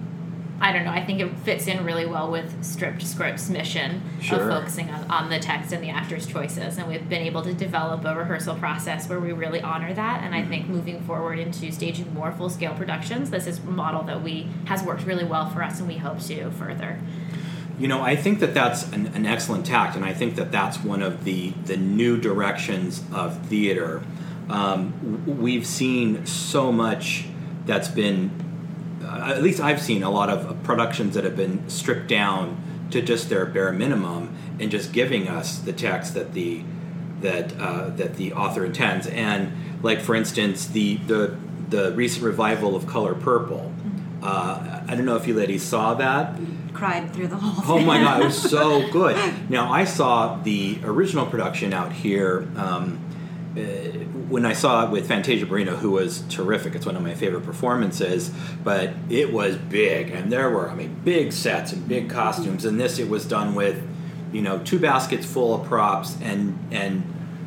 [0.62, 0.90] I don't know.
[0.90, 4.40] I think it fits in really well with Stripped Script's mission Sure.
[4.40, 6.76] of focusing on, on the text and the actors' choices.
[6.76, 10.22] And we've been able to develop a rehearsal process where we really honor that.
[10.22, 14.02] And I think moving forward into staging more full scale productions, this is a model
[14.02, 16.98] that we has worked really well for us, and we hope to further.
[17.78, 20.84] You know, I think that that's an, an excellent tact, and I think that that's
[20.84, 24.02] one of the the new directions of theater.
[24.50, 27.24] Um, we've seen so much
[27.64, 28.30] that's been,
[29.10, 33.28] at least I've seen a lot of productions that have been stripped down to just
[33.28, 36.62] their bare minimum and just giving us the text that the
[37.20, 39.06] that uh, that the author intends.
[39.06, 41.36] And like for instance, the the
[41.68, 43.72] the recent revival of Color Purple.
[44.22, 46.38] Uh, I don't know if you ladies saw that.
[46.74, 49.16] Cried through the whole Oh my god, it was so good.
[49.50, 53.00] Now I saw the original production out here um,
[53.56, 53.60] uh,
[54.30, 56.74] when I saw it with Fantasia Barrino, who was terrific.
[56.74, 58.30] It's one of my favorite performances,
[58.62, 62.64] but it was big, and there were I mean big sets and big costumes.
[62.64, 63.82] And this it was done with
[64.32, 67.02] you know two baskets full of props and and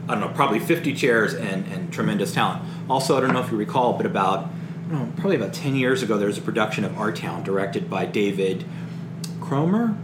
[0.08, 2.64] I don't know probably fifty chairs and and tremendous talent.
[2.90, 4.50] Also, I don't know if you recall, but about
[4.94, 8.06] know, probably about ten years ago, there was a production of Our Town directed by
[8.06, 8.66] David.
[9.42, 9.98] Cromer.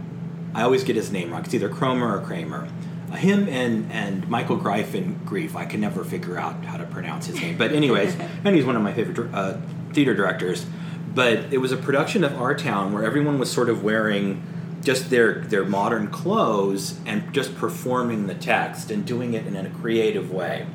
[0.54, 1.44] I always get his name wrong.
[1.44, 2.68] It's either Cromer or Kramer.
[3.12, 4.94] Him and, and Michael Greif
[5.24, 5.56] Grief.
[5.56, 7.58] I can never figure out how to pronounce his name.
[7.58, 9.58] But anyways, and he's one of my favorite uh,
[9.92, 10.66] theater directors.
[11.14, 14.42] But it was a production of Our Town where everyone was sort of wearing
[14.82, 19.68] just their their modern clothes and just performing the text and doing it in a
[19.70, 20.66] creative way.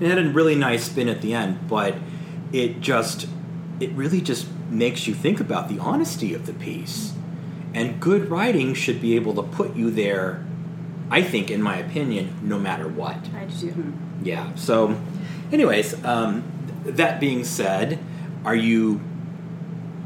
[0.00, 1.96] It had a really nice spin at the end, but
[2.52, 3.26] it just
[3.80, 7.14] it really just makes you think about the honesty of the piece.
[7.74, 10.44] And good writing should be able to put you there
[11.10, 13.16] I think, in my opinion, no matter what.
[13.34, 13.94] I do.
[14.22, 14.54] Yeah.
[14.56, 15.00] So,
[15.52, 16.44] anyways, um,
[16.84, 17.98] that being said,
[18.44, 19.00] are you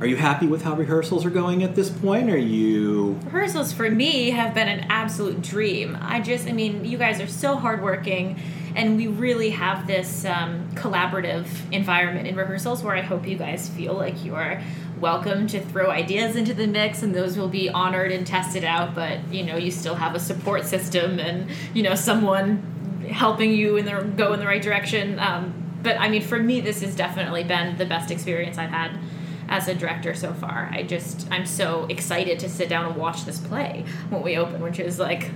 [0.02, 2.28] are you happy with how rehearsals are going at this point?
[2.28, 5.96] Are you Rehearsals for me have been an absolute dream.
[6.00, 8.40] I just, I mean, you guys are so hardworking,
[8.74, 13.68] and we really have this um, collaborative environment in rehearsals where I hope you guys
[13.68, 14.60] feel like you are
[15.02, 18.94] welcome to throw ideas into the mix and those will be honored and tested out
[18.94, 22.62] but you know you still have a support system and you know someone
[23.10, 25.18] helping you in the go in the right direction.
[25.18, 28.96] Um, but i mean for me this has definitely been the best experience i've had
[29.48, 30.70] as a director so far.
[30.72, 34.62] I just i'm so excited to sit down and watch this play when we open
[34.62, 35.32] which is like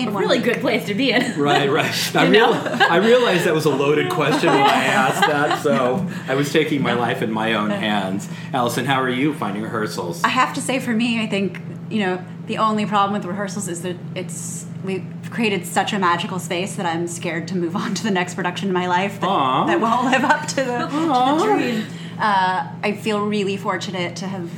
[0.00, 0.44] In a really week.
[0.44, 1.70] good place to be in right?
[1.70, 2.16] Right.
[2.16, 2.52] I, real.
[2.52, 6.82] I realized that was a loaded question when I asked that, so I was taking
[6.82, 8.28] my life in my own hands.
[8.52, 10.22] Allison, how are you finding rehearsals?
[10.24, 11.60] I have to say, for me, I think
[11.90, 16.38] you know the only problem with rehearsals is that it's we've created such a magical
[16.38, 19.28] space that I'm scared to move on to the next production in my life that,
[19.28, 19.66] Aw.
[19.66, 21.86] that won't live up to the, to the dream.
[22.18, 24.50] Uh, I feel really fortunate to have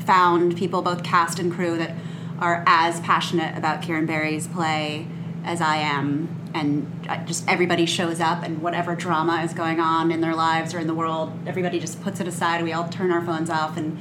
[0.00, 1.94] found people, both cast and crew, that
[2.38, 5.06] are as passionate about Kieran Barry's play
[5.44, 6.28] as I am.
[6.54, 10.78] And just everybody shows up, and whatever drama is going on in their lives or
[10.78, 12.64] in the world, everybody just puts it aside.
[12.64, 13.98] We all turn our phones off, and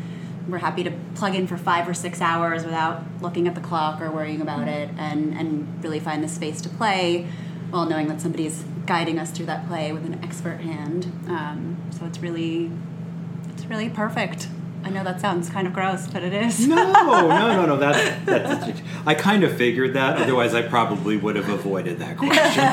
[0.47, 3.99] we're happy to plug in for five or six hours without looking at the clock
[3.99, 7.27] or worrying about it, and, and really find the space to play
[7.71, 11.11] while knowing that somebody's guiding us through that play with an expert hand.
[11.27, 12.71] Um, so it's really,
[13.49, 14.47] it's really perfect.
[14.85, 16.67] I know that sounds kind of gross, but it is.
[16.67, 17.75] No, no, no, no.
[17.77, 20.21] That's, that's I kind of figured that.
[20.21, 22.63] Otherwise, I probably would have avoided that question.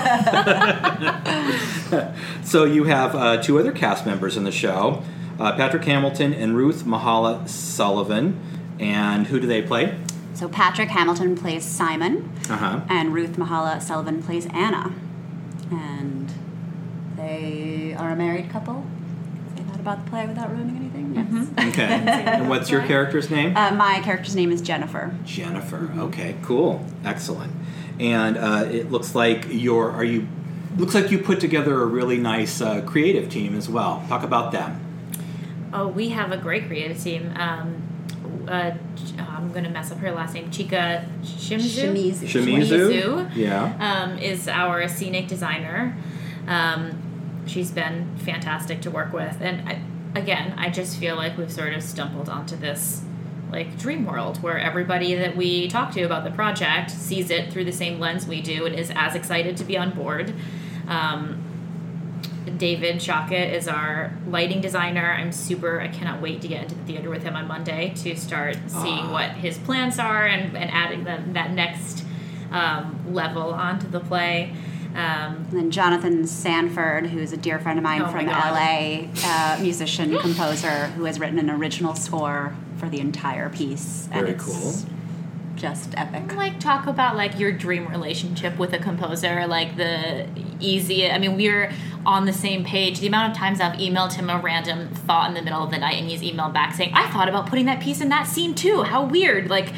[2.45, 5.03] so you have uh, two other cast members in the show,
[5.41, 8.39] uh, Patrick Hamilton and Ruth Mahala Sullivan.
[8.79, 9.99] And who do they play?
[10.35, 12.81] So Patrick Hamilton plays Simon, Uh huh.
[12.89, 14.93] and Ruth Mahala Sullivan plays Anna,
[15.71, 16.33] and
[17.17, 18.85] they are a married couple.
[19.57, 20.92] Say that about the play without ruining anything.
[21.15, 21.49] Yes.
[21.73, 21.83] Okay.
[21.85, 23.57] and what's your character's name?
[23.57, 25.15] Uh, my character's name is Jennifer.
[25.25, 25.91] Jennifer.
[25.97, 27.53] Okay, cool, excellent.
[28.01, 29.91] And uh, it looks like you're.
[29.91, 30.27] Are you?
[30.77, 34.05] Looks like you put together a really nice uh, creative team as well.
[34.09, 34.81] Talk about them.
[35.73, 37.33] Oh, we have a great creative team.
[37.37, 37.83] Um,
[38.49, 38.73] uh,
[39.19, 40.51] I'm going to mess up her last name.
[40.51, 41.93] Chika Shimizu.
[41.93, 42.27] Shimizu.
[42.27, 42.91] Shimizu.
[42.91, 43.37] Shimizu.
[43.37, 43.77] Yeah.
[43.79, 45.97] Um, is our scenic designer.
[46.47, 49.81] Um, she's been fantastic to work with, and I,
[50.15, 53.03] again, I just feel like we've sort of stumbled onto this
[53.51, 57.67] like dream world where everybody that we talk to about the project sees it through
[57.67, 60.35] the same lens we do and is as excited to be on board.
[60.89, 61.43] Um,
[62.57, 65.13] David Shockett is our lighting designer.
[65.13, 68.17] I'm super, I cannot wait to get into the theater with him on Monday to
[68.17, 69.13] start seeing Aw.
[69.13, 72.05] what his plans are and, and adding the, that next
[72.51, 74.55] um, level onto the play.
[74.95, 79.59] Um, And then Jonathan Sanford, who's a dear friend of mine Oh from LA, uh,
[79.61, 84.09] musician, composer, who has written an original score for the entire piece.
[84.13, 84.75] And Very it's cool.
[85.55, 86.35] Just epic.
[86.35, 89.47] like talk about like your dream relationship with a composer?
[89.47, 90.27] Like the
[90.59, 91.73] easy i mean we're
[92.05, 93.01] on the same page.
[93.01, 95.79] The amount of times i've emailed him a random thought in the middle of the
[95.79, 98.55] night and he's emailed back saying i thought about putting that piece in that scene
[98.55, 98.83] too.
[98.83, 99.49] How weird.
[99.51, 99.73] Like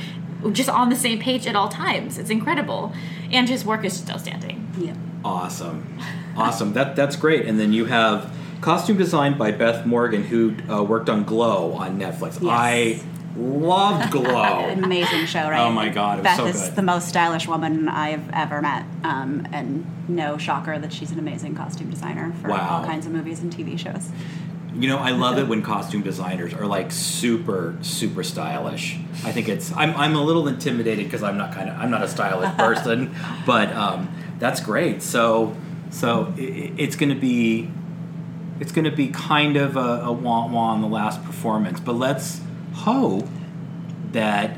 [0.52, 2.18] just on the same page at all times.
[2.18, 2.92] It's incredible.
[3.30, 4.94] And his work is just outstanding Yeah.
[5.24, 5.98] Awesome,
[6.36, 6.72] awesome.
[6.74, 7.46] That that's great.
[7.46, 11.98] And then you have costume designed by Beth Morgan, who uh, worked on Glow on
[11.98, 12.40] Netflix.
[12.42, 12.44] Yes.
[12.44, 13.02] I
[13.36, 14.68] loved Glow.
[14.70, 15.66] Amazing show, right?
[15.66, 18.84] Oh my God, it was Beth so is the most stylish woman I've ever met,
[19.02, 22.68] um, and no shocker that she's an amazing costume designer for Wow.
[22.80, 24.10] all kinds of movies and TV shows.
[24.76, 28.98] You know, I love it when costume designers are like super, super stylish.
[29.24, 29.72] I think it's.
[29.76, 31.78] I'm, I'm a little intimidated because I'm not kind of.
[31.78, 33.14] I'm not a stylish person,
[33.46, 34.08] but um,
[34.44, 35.02] that's great.
[35.02, 35.56] So,
[35.90, 37.70] so i i- it's going to be.
[38.60, 41.94] It's going to be kind of a, a wah wah on the last performance, but
[41.94, 42.40] let's
[42.74, 43.26] hope
[44.12, 44.56] that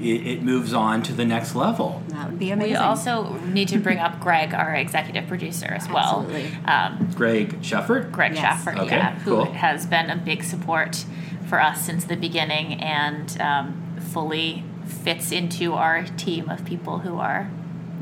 [0.00, 2.02] it, it moves on to the next level.
[2.08, 2.72] That would be amazing.
[2.72, 6.58] we also need to bring up greg our executive producer as well Absolutely.
[6.66, 8.10] um, Greg Shefford.
[8.10, 8.64] Greg Yes.
[8.64, 9.44] Schaffert, Okay, yeah, who cool.
[9.52, 11.04] has been a big support
[11.48, 14.64] for us since the beginning and um, fully
[15.04, 17.48] fits into our team of people who are,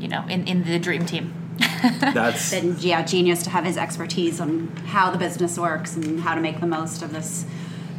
[0.05, 1.33] you know, in, in the dream team.
[1.99, 6.35] That's and yeah, genius to have his expertise on how the business works and how
[6.35, 7.43] to make the most of this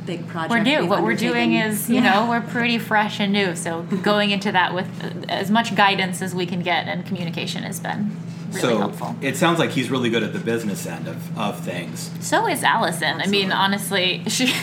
[0.06, 0.50] big project.
[0.52, 0.86] we're new.
[0.86, 2.12] What we're doing is, you Yeah.
[2.12, 3.56] know, we're pretty fresh and new.
[3.56, 7.64] So going into that with uh, as much guidance as we can get and communication
[7.64, 8.16] has been
[8.52, 8.78] really so.
[8.78, 9.16] helpful.
[9.20, 12.12] It sounds like he's really good at the business end of, of things.
[12.20, 13.20] So is Allison.
[13.20, 14.54] I mean, honestly, she.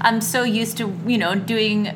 [0.00, 1.92] I'm so used to you know doing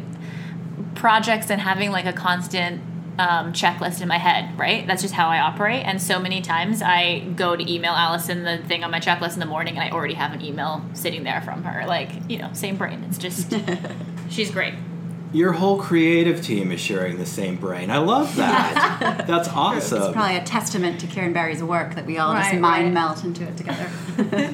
[0.95, 2.83] projects and having like a constant
[3.21, 4.87] um, checklist in my head, right?
[4.87, 5.85] That's just how I operate.
[5.85, 9.41] And so many times I go to email Allison the thing on my checklist in
[9.41, 11.87] the morning and I already have an email sitting there from her.
[11.87, 13.05] Like, you know, same brain.
[13.07, 13.53] It's just,
[14.31, 14.73] she's great.
[15.35, 17.91] Your whole creative team is sharing the same brain.
[17.91, 19.25] I love that.
[19.27, 20.15] That's It's awesome.
[20.15, 22.93] probably a testament to Kieran Barry's work that we all just mind right.
[22.93, 23.91] melt into it together.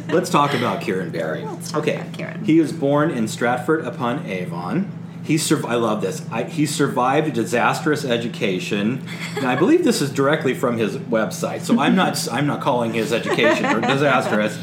[0.12, 1.44] Let's talk about Kieran Barry.
[1.44, 2.00] Let's talk okay.
[2.00, 2.44] about Kieran.
[2.44, 5.05] He was born in Stratford upon Avon.
[5.26, 6.24] He sur- I love this.
[6.30, 9.04] I, he survived a disastrous education.
[9.42, 12.92] Now, I believe this is directly from his website, so I'm not I'm not calling
[12.94, 14.56] his education disastrous.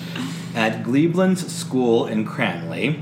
[0.55, 2.95] At Glebelands School in Cranleigh,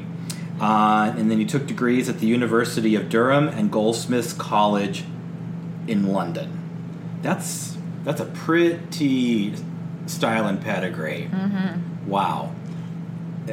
[0.59, 5.03] uh, and then he took degrees at the University of Durham and Goldsmiths College
[5.87, 7.19] in London.
[7.21, 9.53] That's that's a pretty
[10.07, 11.29] style and pedigree.
[11.31, 12.09] Mm-hmm.
[12.09, 12.55] Wow.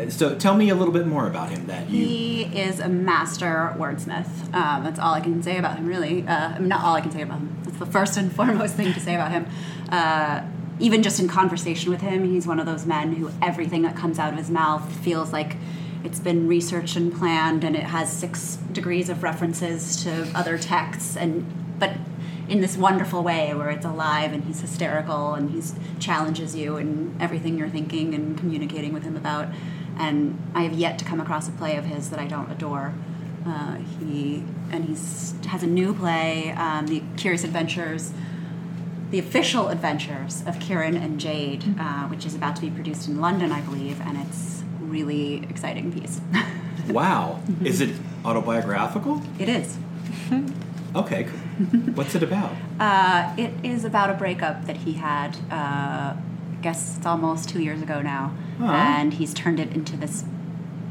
[0.07, 1.67] Uh, So tell me a little bit more about him.
[1.67, 4.55] That you He is a master wordsmith.
[4.55, 6.27] Um, that's all I can say about him, really.
[6.27, 7.57] Uh, not all I can say about him.
[7.65, 9.47] That's the first and foremost thing to say about him.
[9.91, 10.43] Uh,
[10.81, 14.19] even just in conversation with him, he's one of those men who everything that comes
[14.19, 15.57] out of his mouth feels like
[16.05, 21.17] it's been researched and planned, and it has six degrees of references to other texts,
[21.17, 21.45] and
[21.81, 21.93] but
[22.49, 25.63] in this wonderful way where it's alive and he's hysterical and he
[26.01, 29.49] challenges you and everything you're thinking and communicating with him about.
[29.97, 32.95] And I have yet to come across a play of his that I don't adore.
[33.47, 38.13] Uh, he and he's has a new play, um, The Curious Adventures,
[39.11, 43.21] the official adventures of Kieran and Jade, uh, which is about to be produced in
[43.21, 46.21] London, I believe, and it's really exciting piece.
[46.89, 47.41] wow.
[47.65, 49.23] Is it autobiographical?
[49.39, 49.79] it is.
[50.97, 51.25] Okay.
[51.25, 51.81] cool.
[51.95, 52.51] What's it about?
[52.81, 55.37] Uh, it is about a breakup that he had.
[56.59, 58.99] I guess it's almost two years ago now, Aw.
[58.99, 60.25] and he's turned it into this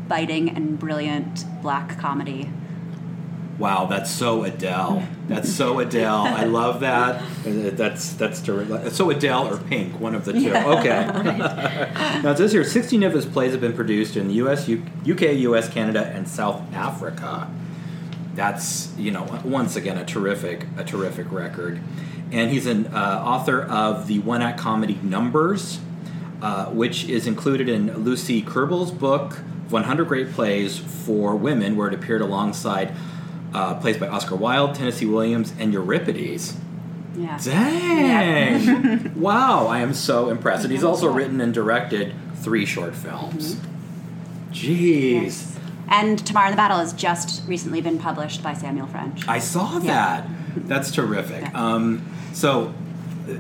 [0.08, 2.50] biting and brilliant black comedy.
[3.60, 5.04] Wow, that's so Adele.
[5.28, 6.22] That's so Adele.
[6.22, 7.22] I love that.
[7.46, 10.54] Uh, That's that's ter- so Adele or Pink, one of the two.
[10.56, 11.06] Okay.
[12.24, 15.22] now it says here, 16 of his plays have been produced in the U.S., UK,
[15.40, 17.50] U.S., Canada, and South Africa.
[18.36, 21.82] That's you know once again a terrific a terrific record,
[22.32, 25.80] and he's an uh, author of the one act comedy Numbers,
[26.42, 31.94] uh, which is included in Lucy Kerbel's book 100 Great Plays for Women, where it
[31.94, 32.94] appeared alongside
[33.54, 36.58] uh, plays by Oscar Wilde, Tennessee Williams, and Euripides.
[37.16, 37.40] Yeah.
[37.44, 39.20] Dang!
[39.20, 40.64] wow, I am so impressed.
[40.64, 43.58] And he's also written and directed three short films.
[44.52, 45.24] Jeez.
[45.24, 45.57] Yes.
[45.90, 49.28] And Tomorrow in the Battle has just recently been published by Samuel French.
[49.28, 50.22] I saw Yeah.
[50.56, 50.68] that.
[50.68, 51.44] That's terrific.
[51.44, 51.52] Yeah.
[51.54, 52.74] Um, so,
[53.30, 53.34] uh,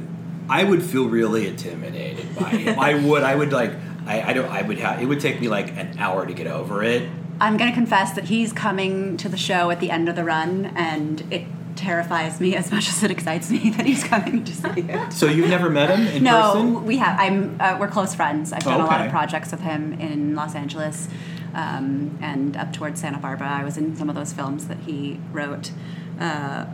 [0.49, 2.79] I would feel really intimidated by him.
[2.79, 3.23] I would.
[3.23, 3.71] I would like.
[4.05, 4.49] I, I don't.
[4.49, 5.01] I would have.
[5.01, 7.09] It would take me like an hour to get over it.
[7.41, 10.23] I'm going to confess that he's coming to the show at the end of the
[10.23, 11.43] run, and it
[11.75, 15.13] terrifies me as much as it excites me that he's coming to see it.
[15.13, 16.85] So you've never met him in no, person?
[16.85, 17.19] we have.
[17.19, 17.57] I'm.
[17.59, 18.53] Uh, we're close friends.
[18.53, 21.09] I've done a lot of projects with him in Los Angeles,
[21.57, 23.49] um, and up towards Santa Barbara.
[23.49, 25.71] I was in some of those films that he wrote.
[26.19, 26.65] Uh,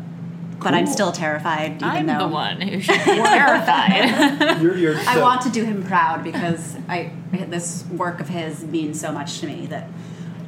[0.61, 4.61] But I'm still terrified, even I'm though the one who should be terrified.
[4.61, 8.99] You're, you're I want to do him proud because I this work of his means
[9.01, 9.87] so much to me that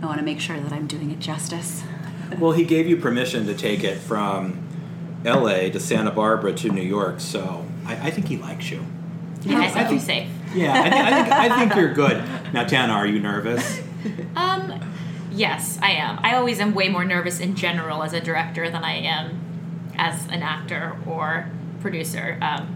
[0.02, 1.84] I want to make sure that I'm doing it justice.
[2.40, 4.60] Well, he gave you permission to take it from
[5.26, 5.70] L.A.
[5.72, 8.86] to Santa Barbara to New York, so I, I think he likes you.
[9.44, 10.30] Yeah, I I think you're safe.
[10.54, 12.18] Yeah, I, thi- I think I think you're good.
[12.54, 13.82] Now, Tana, are you nervous?
[14.36, 14.80] Um,
[15.32, 16.20] yes, I am.
[16.22, 19.40] I always am way more nervous in general as a director than I am
[19.98, 21.50] as an actor or
[21.82, 22.38] producer.
[22.42, 22.68] Um,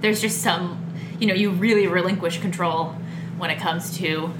[0.00, 0.84] there's just some,
[1.20, 2.94] you know, you really relinquish control
[3.38, 4.32] when it comes to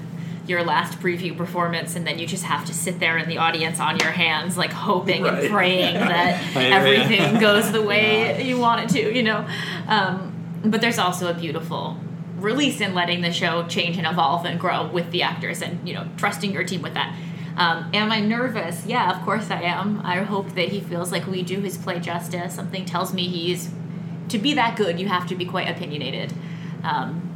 [0.45, 3.79] your last preview performance, and then you just have to sit there in the audience
[3.79, 5.43] on your hands, like hoping Right.
[5.45, 6.75] and praying that I hear ya.
[6.75, 9.47] everything goes the way you want it to, you know.
[9.87, 10.33] Um,
[10.65, 11.97] but there's also a beautiful
[12.43, 15.93] release in letting the show change and evolve and grow with the actors and you
[15.93, 17.15] know trusting your team with that.
[17.55, 18.85] Um, am i nervous?
[18.85, 20.01] Yeah of course i am.
[20.03, 22.55] I hope that he feels like we do his play justice.
[22.55, 23.69] Something tells me he's
[24.29, 26.33] to be that good you have to be quite opinionated.
[26.83, 27.29] Um,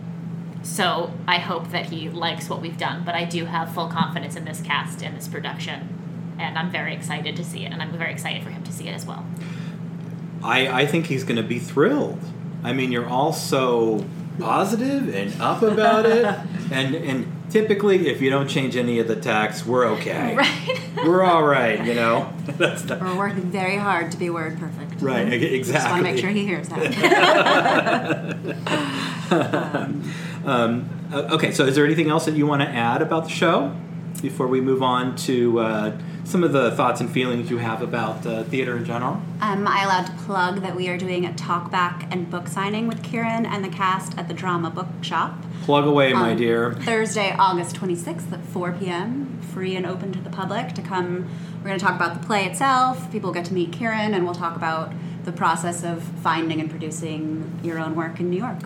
[0.64, 4.36] so i hope that he likes what we've done but i do have full confidence
[4.36, 7.96] in this cast and this production and i'm very excited to see it and i'm
[7.98, 9.26] very excited for him to see it as well.
[10.44, 12.20] I, I think he's going to be thrilled.
[12.64, 14.06] I mean, you're all so
[14.40, 16.26] positive and up about it,
[16.72, 20.36] and and typically, if you don't change any of the text, we're okay.
[20.38, 22.32] right We're all right, you know.
[22.46, 25.02] That's the, We're working very hard to be word perfect.
[25.02, 25.32] right.
[25.32, 26.88] e- Just want to make sure he hears that.
[30.46, 33.30] Um, uh, okay, so is there anything else that you want to add about the
[33.30, 33.76] show?
[34.22, 35.96] before we move on to uh,
[36.28, 39.22] some of the thoughts and feelings you have about uh, theater in general?
[39.40, 43.02] Am I allowed to plug that we are doing a talkback and book signing with
[43.02, 45.42] Kieran and the cast at the Drama Bookshop?
[45.64, 46.74] Plug away, my dear.
[46.74, 51.30] Thursday, August 26th at 4 p.m., free and open to the public to come.
[51.60, 53.10] We're going to talk about the play itself.
[53.10, 54.92] People get to meet Kieran, and we'll talk about
[55.24, 58.64] the process of finding and producing your own work in New York.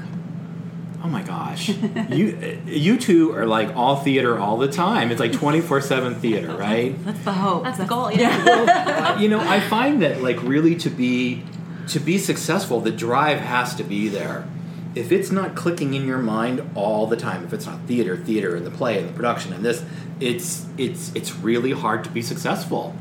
[1.04, 1.70] Oh my gosh,
[2.12, 5.10] you you two are like all theater all the time.
[5.10, 6.96] It's like twenty four seven theater, right?
[7.04, 7.64] That's the hope.
[7.64, 8.12] That's the goal.
[8.12, 9.18] Yeah.
[9.20, 11.44] you know, I find that like really to be
[11.88, 14.48] to be successful, the drive has to be there.
[14.94, 18.56] If it's not clicking in your mind all the time, if it's not theater, theater,
[18.56, 19.84] and the play, and the production, and this,
[20.20, 22.96] it's it's it's really hard to be successful.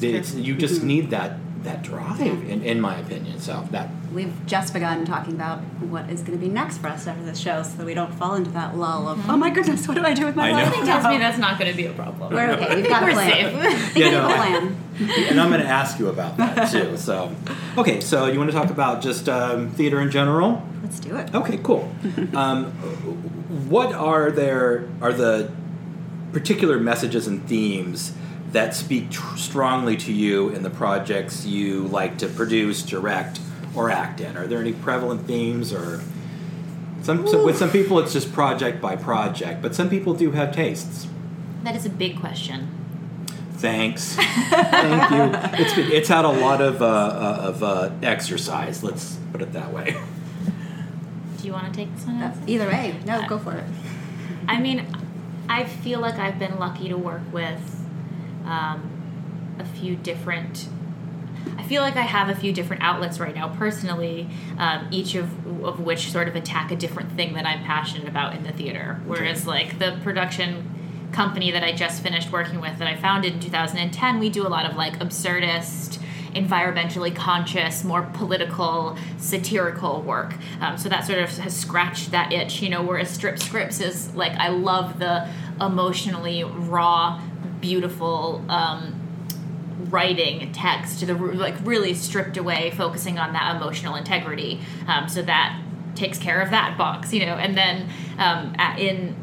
[0.00, 0.86] It's, you just mm-hmm.
[0.86, 3.38] need that that drive, in, in my opinion.
[3.40, 7.06] So that We've just begun talking about what is going to be next for us
[7.06, 9.88] after this show, so that we don't fall into that lull of, oh my goodness,
[9.88, 10.56] what do I do with my I know.
[10.58, 10.64] life?
[10.66, 12.32] Something tells me that's not going to be a problem.
[12.32, 12.76] We're okay.
[12.76, 13.30] We've got a We're plan.
[13.70, 13.82] safe.
[13.92, 14.76] Think Yeah, of no, a I- plan.
[15.30, 16.96] and I'm going to ask you about that too.
[16.98, 17.34] So,
[17.78, 20.62] okay, so you want to talk about just um, theater in general?
[20.82, 21.34] Let's do it.
[21.34, 21.90] Okay, cool.
[22.34, 22.66] um,
[23.70, 25.50] what are there are the
[26.32, 28.12] particular messages and themes
[28.52, 33.40] that speak tr- strongly to you in the projects you like to produce, direct,
[33.74, 34.36] or act in?
[34.36, 36.02] Are there any prevalent themes or
[37.02, 40.54] some, some with some people it's just project by project, but some people do have
[40.54, 41.08] tastes.
[41.64, 42.68] That is a big question.
[43.54, 45.64] Thanks, thank you.
[45.64, 48.82] It's been, it's had a lot of uh, uh, of uh, exercise.
[48.82, 49.96] Let's put it that way.
[51.38, 52.22] Do you want to take this one?
[52.22, 53.64] Uh, Either way, no, go for it.
[54.46, 54.86] I mean,
[55.48, 57.81] I feel like I've been lucky to work with
[58.44, 60.68] um, a few different.
[61.58, 64.28] I feel like I have a few different outlets right now, personally,
[64.58, 68.34] um, each of, of which sort of attack a different thing that I'm passionate about
[68.36, 69.00] in the theater.
[69.06, 73.40] Whereas, like, the production company that I just finished working with that I founded in
[73.40, 75.98] 2010, we do a lot of, like, absurdist,
[76.34, 80.34] environmentally conscious, more political, satirical work.
[80.60, 84.14] Um, so that sort of has scratched that itch, you know, whereas Strip Scripts is
[84.14, 85.28] like, I love the
[85.60, 87.20] emotionally raw,
[87.62, 88.98] beautiful, um,
[89.88, 95.60] writing text the like really stripped away focusing on that emotional integrity um, so that
[95.94, 97.88] takes care of that box you know and then
[98.18, 99.16] um, in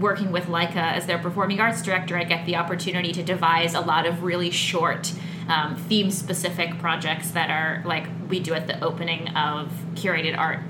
[0.00, 3.80] working with Leica as their performing arts director I get the opportunity to devise a
[3.80, 5.12] lot of really short
[5.48, 10.60] um, theme specific projects that are like we do at the opening of curated art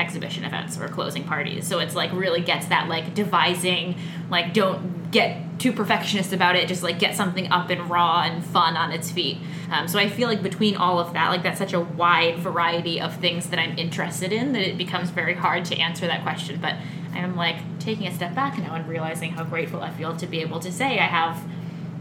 [0.00, 1.66] exhibition events or closing parties.
[1.66, 3.96] So it's like really gets that like devising,
[4.30, 6.66] like don't get too perfectionist about it.
[6.66, 9.38] Just like get something up and raw and fun on its feet.
[9.70, 13.00] Um, so I feel like between all of that, like that's such a wide variety
[13.00, 16.58] of things that I'm interested in that it becomes very hard to answer that question.
[16.60, 16.74] But
[17.14, 20.40] I'm like taking a step back now and realizing how grateful I feel to be
[20.40, 21.42] able to say I have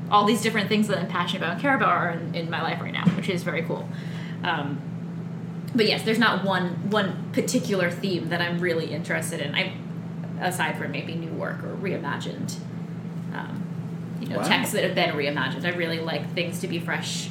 [0.10, 2.62] all these different things that I'm passionate about and care about are in, in my
[2.62, 3.88] life right now, which is very cool.
[4.44, 4.82] Um,
[5.74, 9.56] but yes, there's not one one particular theme that I'm really interested in.
[9.56, 9.74] I,
[10.42, 12.58] aside from maybe new work or reimagined,
[13.34, 13.64] um,
[14.20, 14.44] you know, Wow.
[14.44, 15.66] texts that have been reimagined.
[15.66, 17.30] I really like things to be fresh,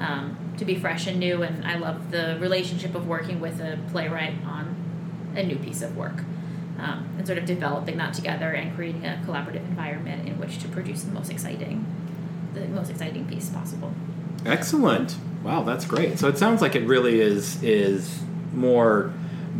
[0.00, 3.78] um, to be fresh and new, and I love the relationship of working with a
[3.90, 4.74] playwright on
[5.34, 6.22] a new piece of work.
[6.78, 10.68] Um, and sort of developing that together and creating a collaborative environment in which to
[10.68, 11.86] produce the most exciting,
[12.52, 13.94] the most exciting piece possible.
[14.44, 15.16] Excellent.
[15.42, 16.18] Wow, that's great.
[16.18, 18.20] So it sounds like it really is is
[18.52, 19.10] more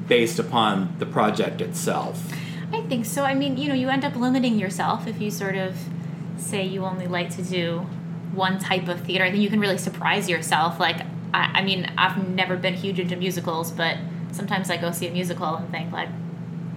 [0.09, 2.31] based upon the project itself.
[2.87, 3.25] I think so.
[3.25, 5.77] I mean, you know, you end up limiting yourself if you sort of
[6.37, 7.81] say you only like to do
[8.33, 9.25] one type of theater.
[9.25, 10.79] I think you can really surprise yourself.
[10.79, 11.01] Like,
[11.35, 13.97] I, I mean, I've never been huge into musicals, but
[14.31, 16.09] sometimes I go see a musical and think like,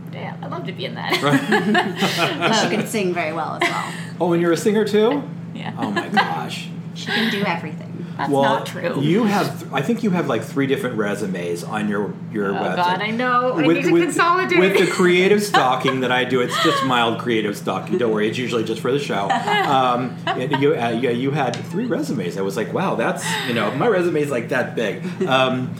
[0.09, 1.13] damn, I'd love to be in that.
[1.23, 3.93] And she can sing very well as well.
[4.19, 5.21] Oh, and you're a singer too?
[5.53, 6.69] yeah, Oh my gosh.
[6.95, 8.07] She can do everything.
[8.19, 8.99] That's well, not true.
[8.99, 12.75] You have, I think you have like three different resumes on your your oh website.
[12.75, 13.53] God, I know.
[13.53, 14.59] I need to consolidate.
[14.59, 17.97] With the creative stalking that I do, it's just mild creative stalking.
[17.97, 19.29] Don't worry, it's usually just for the show.
[19.29, 20.17] Um,
[20.59, 22.37] you, uh, you had three resumes.
[22.37, 25.05] I was like, wow, that's you know, my resume is like that big.
[25.23, 25.73] Um,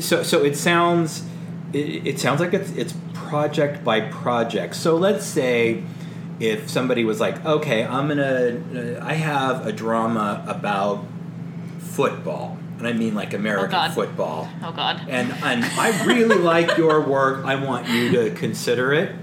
[0.00, 1.26] so, so it sounds,
[1.74, 4.76] it, it sounds like it's it's project by project.
[4.76, 5.82] So let's say
[6.40, 11.04] if somebody was like, okay, I'm gonna, I have a drama about
[11.96, 13.94] football, and I mean like American God.
[13.94, 15.00] football oh God.
[15.08, 17.44] and and I really like your work.
[17.44, 19.16] I want you to consider it.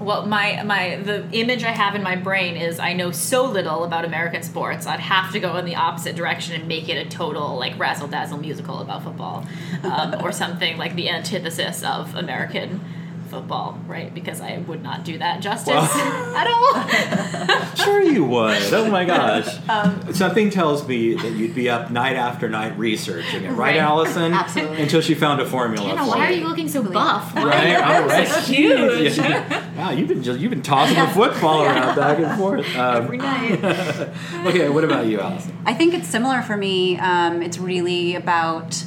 [0.00, 3.84] Well, my my the image I have in my brain is I know so little
[3.84, 4.86] about American sports.
[4.86, 8.08] I'd have to go in the opposite direction and make it a total like razzle
[8.08, 9.46] dazzle musical about football,
[9.84, 12.80] um, or something like the antithesis of American
[13.40, 14.12] football, right?
[14.14, 17.66] Because I would not do that justice Well- at all.
[17.76, 18.60] Sure, you would.
[18.72, 19.46] Oh my gosh.
[19.68, 23.76] Um, Something tells me that you'd be up night after night researching it, right, Right.
[23.76, 24.32] Allison?
[24.32, 24.82] Absolutely.
[24.82, 25.88] Until she found a formula.
[25.90, 27.34] Anna, for why are you looking so buff?
[27.34, 28.28] Right, are all your right.
[28.30, 29.16] arms so huge?
[29.18, 29.74] Yeah.
[29.76, 32.66] Wow, you've been just, you've been tossing the football around back and forth.
[32.76, 33.62] Um, Every night.
[34.46, 35.56] okay, what about you, Allison?
[35.66, 36.96] I think it's similar for me.
[36.98, 38.82] Um, it's really about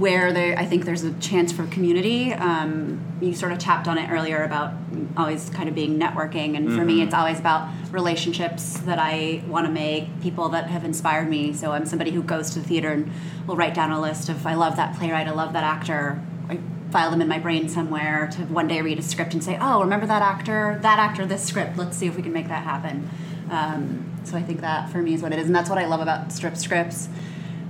[0.00, 0.58] where there.
[0.58, 2.32] I think there's a chance for community.
[2.32, 4.72] Um, you sort of tapped on it earlier about
[5.16, 9.66] always kind of being networking, and for me, it's always about relationships that I want
[9.66, 11.52] to make, people that have inspired me.
[11.52, 13.12] So I'm somebody who goes to the theater and
[13.46, 16.20] will write down a list of I love that playwright, I love that actor.
[16.48, 16.58] I
[16.90, 19.82] file them in my brain somewhere to one day read a script and say, oh,
[19.82, 21.76] remember that actor, that actor, this script.
[21.76, 23.08] Let's see if we can make that happen.
[23.50, 25.86] Um, so I think that for me is what it is, and that's what I
[25.86, 27.08] love about strip scripts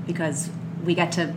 [0.06, 0.50] because
[0.84, 1.34] we get to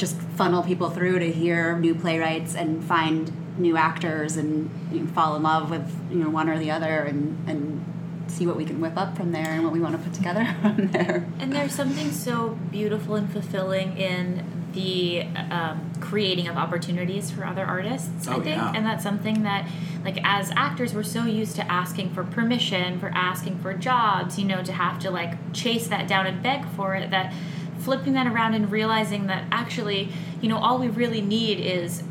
[0.00, 5.06] just funnel people through to hear new playwrights and find new actors and you know,
[5.12, 7.84] fall in love with you know one or the other and and
[8.28, 10.44] see what we can whip up from there and what we want to put together
[10.62, 11.26] from there.
[11.40, 17.64] And there's something so beautiful and fulfilling in the um, creating of opportunities for other
[17.64, 18.56] artists, I Oh, think.
[18.56, 18.72] yeah.
[18.72, 19.68] And that's something that,
[20.04, 24.44] like, as actors, we're so used to asking for permission, for asking for jobs, you
[24.44, 27.34] know, to have to, like, chase that down and beg for it, that
[27.80, 30.10] flipping that around and realizing that actually,
[30.40, 32.02] you know, all we really need is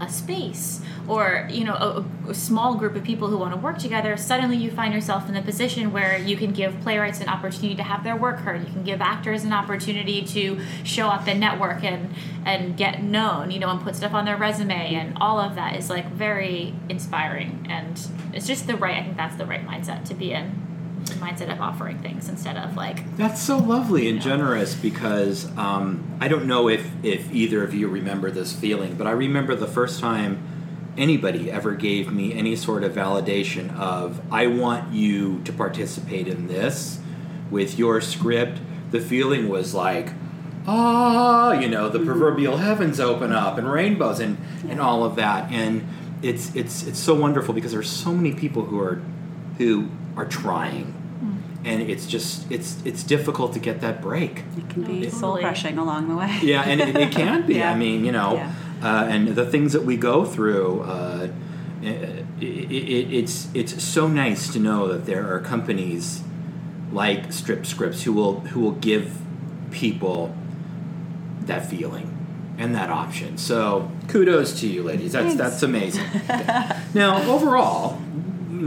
[0.00, 3.78] a space or you know a, a small group of people who want to work
[3.78, 4.16] together.
[4.16, 7.82] Suddenly you find yourself in the position where you can give playwrights an opportunity to
[7.82, 8.66] have their work heard.
[8.66, 12.14] You can give actors an opportunity to show up and network and
[12.44, 15.76] and get known you know and put stuff on their resume and all of that
[15.76, 20.04] is like very inspiring and it's just the right i think that's the right mindset
[20.04, 20.73] to be in
[21.12, 26.28] mindset of offering things instead of like That's so lovely and generous because um, I
[26.28, 30.00] don't know if, if either of you remember this feeling, but I remember the first
[30.00, 30.42] time
[30.96, 36.46] anybody ever gave me any sort of validation of, I want you to participate in
[36.46, 37.00] this
[37.50, 38.60] with your script.
[38.90, 40.10] The feeling was like,
[40.66, 44.38] ah, you know, the proverbial heavens open up and rainbows and,
[44.68, 45.50] and all of that.
[45.50, 45.86] And
[46.22, 49.02] it's, it's, it's so wonderful because there's so many people who are,
[49.58, 50.94] who are trying
[51.64, 55.10] and it's just it's it's difficult to get that break It can be Totally.
[55.10, 56.38] soul crushing along the way.
[56.42, 57.72] yeah and it, it can be Yeah.
[57.72, 58.52] i mean you know Yeah.
[58.82, 61.28] uh, and the things that we go through uh,
[61.82, 66.22] it, it, it's it's so nice to know that there are companies
[66.92, 69.18] like strip scripts who will who will give
[69.70, 70.34] people
[71.42, 72.10] that feeling
[72.58, 75.38] and that option so kudos to you ladies that's Thanks.
[75.42, 76.04] that's amazing
[76.94, 77.98] now overall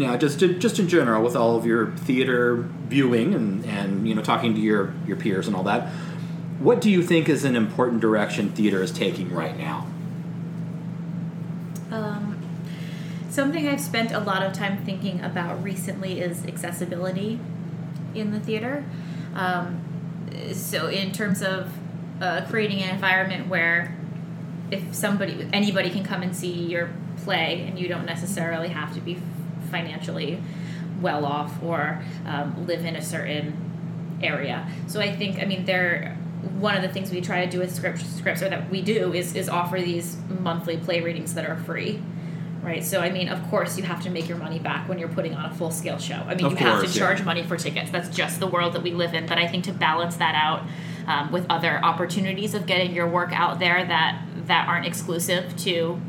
[0.05, 4.21] know, just just in general, with all of your theater viewing and, and you know
[4.21, 5.89] talking to your, your peers and all that,
[6.59, 9.87] what do you think is an important direction theater is taking right now?
[11.91, 12.39] Um,
[13.29, 17.39] something I've spent a lot of time thinking about recently is accessibility
[18.13, 18.83] in the theater.
[19.35, 19.81] Um,
[20.53, 21.71] so, in terms of
[22.21, 23.95] uh, creating an environment where
[24.71, 26.89] if somebody, anybody can come and see your
[27.23, 29.17] play, and you don't necessarily have to be
[29.67, 30.41] financially
[31.01, 34.67] well off or um, live in a certain area.
[34.87, 36.17] So, I think, I mean, there
[36.59, 39.13] one of the things we try to do with script scripts or that we do
[39.13, 42.01] is is offer these monthly play readings that are free
[42.61, 45.09] right so i mean of course you have to make your money back when you're
[45.09, 47.05] putting on a full scale show i mean Of you have course, to yeah.
[47.05, 49.63] charge money for tickets that's just the world that we live in but i think
[49.65, 50.63] to balance that out
[51.07, 55.99] um, with other opportunities of getting your work out there that that aren't exclusive to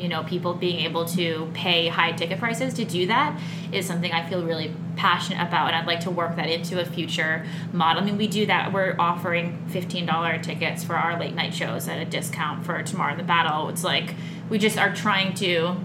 [0.00, 3.38] you know people being able to pay high ticket prices to do that
[3.72, 6.84] is something i feel really passionate about and i'd like to work that into a
[6.84, 8.02] future model.
[8.02, 8.72] I mean we do that.
[8.72, 13.18] We're offering $15 tickets for our late night shows at a discount for tomorrow in
[13.18, 13.68] the battle.
[13.68, 14.14] It's like
[14.48, 15.76] we just are trying to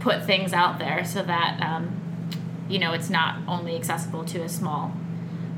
[0.00, 2.00] put things out there so that um,
[2.68, 4.94] you know it's not only accessible to a small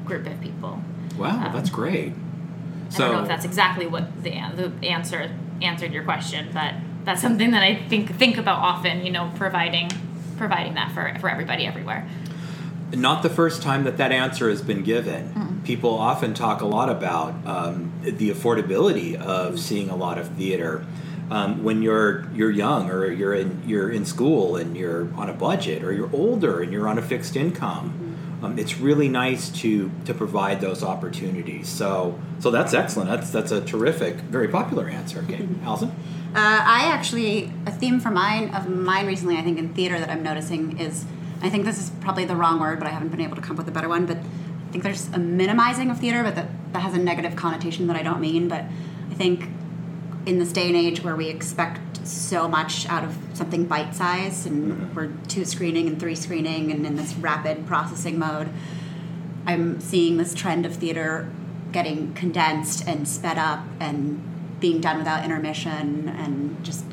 [0.04, 0.82] group of people.
[1.16, 2.12] Wow, Um, that's great.
[2.92, 4.32] I don't know if that's exactly what the
[4.80, 5.30] the answer
[5.62, 6.74] answered your question, but
[7.04, 9.04] that's something that I think think about often.
[9.04, 9.90] You know, providing
[10.36, 12.06] providing that for for everybody everywhere.
[12.92, 15.28] not the first time that that answer has been given.
[15.30, 15.60] Mm-hmm.
[15.64, 20.84] People often talk a lot about um, the affordability of seeing a lot of theater.
[21.30, 25.32] Um, when you're you're young or you're in you're in school and you're on a
[25.32, 28.44] budget or you're older and you're on a fixed income, Mm-hmm.
[28.44, 31.66] um, it's really nice to to provide those opportunities.
[31.68, 33.08] So so that's excellent.
[33.10, 35.20] That's that's a terrific, very popular answer.
[35.20, 35.64] Okay, Mm-hmm.
[35.68, 35.92] Allison.
[36.34, 39.36] Uh, I actually a theme for mine of mine recently.
[39.36, 41.04] I think in theater that I'm noticing is
[41.40, 43.52] I think this is probably the wrong word, but I haven't been able to come
[43.52, 44.04] up with a better one.
[44.04, 47.86] But I think there's a minimizing of theater, but that that has a negative connotation
[47.86, 48.48] that I don't mean.
[48.48, 48.64] But
[49.10, 49.48] I think
[50.26, 54.44] in this day and age where we expect so much out of something bite sized,
[54.44, 58.48] and we're two screening and three screening, and in this rapid processing mode.
[59.46, 61.30] I'm seeing this trend of theater
[61.70, 64.33] getting condensed and sped up and
[64.64, 66.86] being done without intermission and just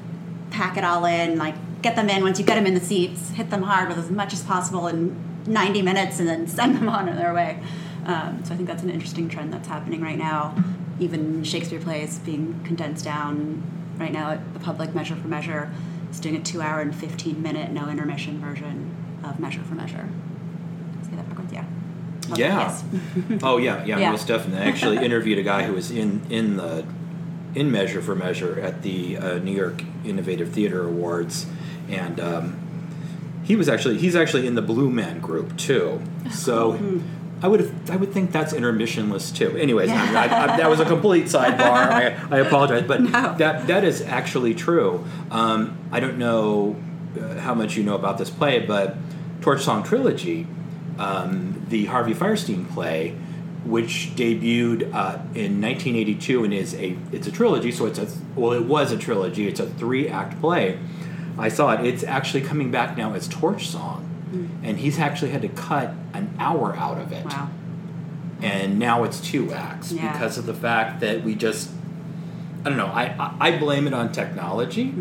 [0.50, 3.30] pack it all in, like get them in once you get them in the seats,
[3.30, 5.16] hit them hard with as much as possible in
[5.48, 7.64] 90 minutes and then send them on their way.
[8.06, 10.54] Um, so I think that's an interesting trend that's happening right now.
[11.00, 13.64] Even Shakespeare plays being condensed down
[13.98, 15.72] right now at the public Measure for Measure
[16.12, 18.94] is doing a two hour and 15 minute no intermission version
[19.24, 20.10] of Measure for Measure.
[21.04, 21.64] Say that backwards, yeah.
[22.24, 22.60] Public, Yeah.
[22.60, 22.84] yes.
[23.42, 24.12] Oh yeah, yeah, Yeah.
[24.12, 24.62] most definitely.
[24.66, 26.84] I actually interviewed a guy who was in in the
[27.56, 31.46] in Measure for Measure at the uh, New York Innovative Theater Awards,
[31.90, 32.58] and um,
[33.44, 36.02] he was actually he's actually in the Blue Man group too.
[36.32, 37.02] So.
[37.44, 39.58] I would I would think that's intermissionless too.
[39.58, 41.60] Anyways, I mean, I, I, that was a complete sidebar.
[41.60, 43.36] I, I apologize, but No.
[43.40, 45.04] that that is actually true.
[45.32, 46.76] Um, I don't know
[47.20, 48.96] uh, how much you know about this play, but
[49.42, 50.46] Torch Song Trilogy,
[51.00, 53.16] um, the Harvey Fierstein play,
[53.66, 57.72] which debuted uh, in 1982 and is a it's a trilogy.
[57.72, 59.48] So it's a well, it was a trilogy.
[59.48, 60.80] It's a three act play.
[61.38, 61.86] I saw it.
[61.86, 64.10] It's actually coming back now as Torch Song,
[64.64, 67.50] and he's actually had to cut an hour out of it Wow.
[68.42, 70.12] and now it's two acts Yeah.
[70.12, 71.70] because of the fact that we just
[72.66, 74.94] I don't know I I, I blame it on technology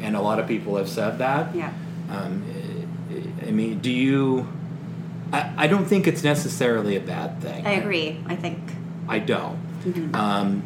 [0.00, 1.72] and a lot of people have said that Yeah.
[2.10, 2.44] um,
[3.46, 4.46] I mean do you
[5.36, 8.20] I, I don't think it's necessarily a bad thing I agree.
[8.26, 8.58] I think
[9.08, 9.58] I don't
[10.14, 10.62] um,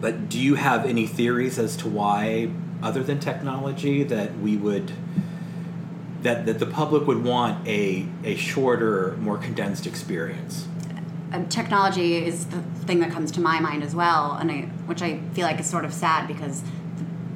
[0.00, 2.50] but do you have any theories as to why
[2.82, 4.92] other than technology that we would
[6.22, 10.66] that, that the public would want a, a shorter, more condensed experience.
[11.32, 15.02] um, technology is the thing that comes to my mind as well, and I, which
[15.02, 16.62] I feel like is sort of sad because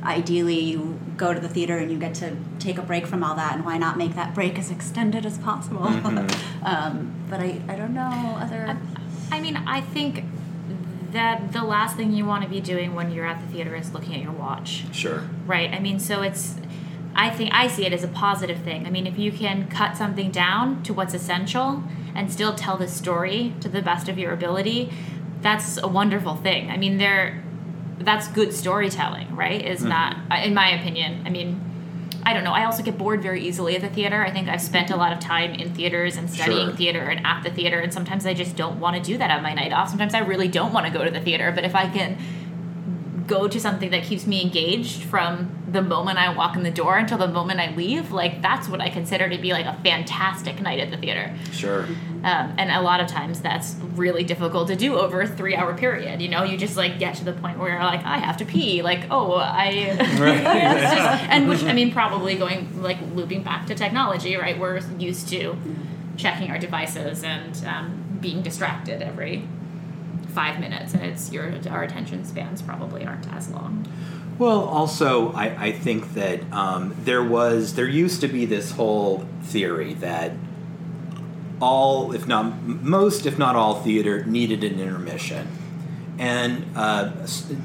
[0.07, 3.35] ideally you go to the theater and you get to take a break from all
[3.37, 5.85] that, and why not make that break as extended as possible?
[6.63, 8.79] um, but I, I don't know other.
[9.31, 10.25] I mean, I think
[11.13, 13.93] that the last thing you want to be doing when you're at the theater is
[13.93, 14.85] looking at your watch.
[14.93, 15.29] Sure.
[15.47, 15.71] Right.
[15.71, 16.57] I mean, so it's.
[17.19, 18.87] I think I see it as a positive thing.
[18.87, 21.83] I mean, if you can cut something down to what's essential
[22.15, 24.93] and still tell the story to the best of your ability,
[25.41, 26.71] that's a wonderful thing.
[26.71, 27.43] I mean, there,
[27.99, 29.65] that's good storytelling, right?
[29.65, 29.89] Is mm-hmm.
[29.89, 31.23] not, uh, in my opinion.
[31.27, 31.61] I mean,
[32.25, 32.53] I don't know.
[32.53, 34.25] I also get bored very easily at the theater.
[34.25, 36.77] I think I've spent a lot of time in theaters and studying Sure.
[36.77, 39.43] theater and at the theater, and sometimes I just don't want to do that on
[39.43, 39.89] my night off.
[39.89, 42.19] Sometimes I really don't want to go to the theater, but if I can
[43.27, 46.97] go to something that keeps me engaged from the moment I walk in the door
[46.97, 50.61] until the moment I leave, like that's what I consider to be like a fantastic
[50.61, 51.35] night at the theater.
[51.53, 51.83] Sure.
[52.25, 55.77] Um, and a lot of times that's really difficult to do over a three hour
[55.77, 56.23] period.
[56.23, 58.45] You know, you just like get to the point where you're like, I have to
[58.47, 58.83] pee.
[58.83, 59.97] Like, oh, I.
[59.97, 64.59] Just- and which, I mean, probably going, like, looping back to technology, right?
[64.59, 65.57] We're used to
[66.17, 69.47] checking our devices and um, being distracted every
[70.29, 73.87] five minutes, and it's your our attention spans probably aren't as long.
[74.39, 79.27] Well, also, I, I think that um, there was, there used to be this whole
[79.45, 80.33] theory that
[81.61, 85.49] all, if not most, if not all, theater needed an intermission.
[86.19, 87.13] And uh,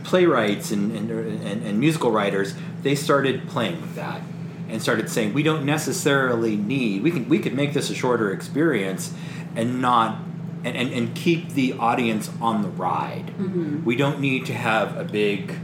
[0.03, 2.53] playwrights and, and, and, and musical writers,
[2.83, 4.21] they started playing with that
[4.69, 8.31] and started saying, we don't necessarily need, we, can, we could make this a shorter
[8.31, 9.13] experience
[9.57, 10.19] and not,
[10.63, 13.33] and, and, and keep the audience on the ride.
[13.85, 15.55] We don't need to have a big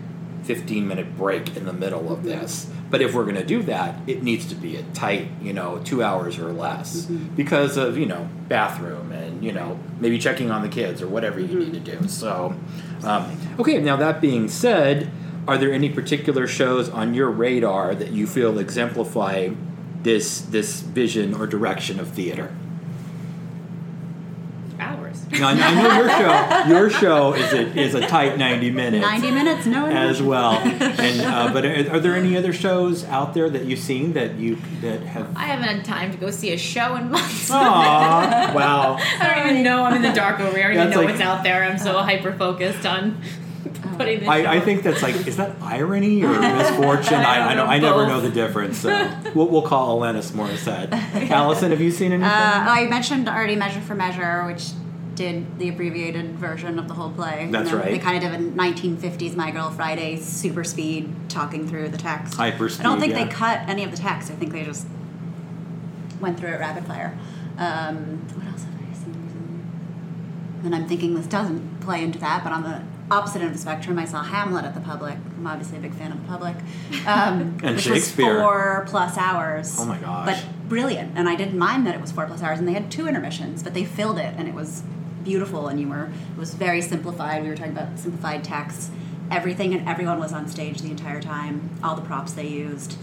[0.47, 2.29] 15 minute break in the middle of mm-hmm.
[2.29, 2.71] this.
[2.89, 5.81] But if we're going to do that, it needs to be a tight, you know,
[5.83, 7.35] two hours or less mm-hmm.
[7.35, 11.39] because of, you know, bathroom and, you know, maybe checking on the kids or whatever
[11.39, 12.03] you need to mm-hmm.
[12.03, 12.07] do.
[12.07, 12.55] So,
[13.03, 15.11] um, okay, now that being said,
[15.47, 19.49] are there any particular shows on your radar that you feel exemplify
[20.03, 22.55] this this vision or direction of theater?
[25.31, 25.39] Hours.
[25.39, 26.69] Now, I I know your show.
[26.69, 29.05] Your show is a, is a tight ninety minutes.
[29.05, 30.25] 90 minutes, no as intermission.
[30.27, 30.53] well.
[30.53, 34.35] And uh, but are, are there any other shows out there that you've seen that
[34.35, 35.35] you that have?
[35.35, 37.51] I haven't had time to go see a show in months.
[37.51, 38.97] Aw, wow.
[39.19, 40.67] I don't even know I'm in the dark over here.
[40.67, 41.63] I don't even That's know like- what's out there.
[41.63, 43.21] I'm so hyper focused on
[43.97, 44.29] putting this.
[44.29, 47.15] I, I think that's like is that irony or misfortune?
[47.15, 48.77] I, I, don't, I never know the difference.
[48.79, 48.89] So
[49.35, 50.91] we'll, we'll call Alanis Morissette.
[51.31, 52.29] Allison, have you seen anything?
[52.29, 54.69] Uh, I mentioned already Measure for Measure, which
[55.17, 57.49] did the abbreviated version of the whole play.
[57.51, 57.85] That's right.
[57.91, 62.35] They kind of did a 1950s My Girl Friday super speed talking through the text.
[62.35, 63.25] Hyper I don't think yeah.
[63.25, 64.31] they cut any of the text.
[64.31, 64.87] I think they just
[66.21, 67.17] went through it rapid fire.
[67.57, 70.65] Um, what else have I seen recently?
[70.65, 73.59] And I'm thinking this doesn't play into that, but on the opposite end of the
[73.59, 75.15] spectrum, I saw Hamlet at the Public.
[75.37, 76.55] I'm obviously a big fan of the Public.
[77.07, 78.35] Um, And which Shakespeare.
[78.35, 79.75] was four plus hours.
[79.79, 80.27] Oh my gosh.
[80.27, 82.91] But brilliant, and I didn't mind that it was four plus hours, and they had
[82.91, 84.83] two intermissions, but they filled it, and it was
[85.27, 87.43] beautiful, and you were it was very simplified.
[87.43, 88.91] We were talking about simplified text.
[89.29, 91.69] Everything and everyone was on stage the entire time.
[91.83, 92.93] All the props they used,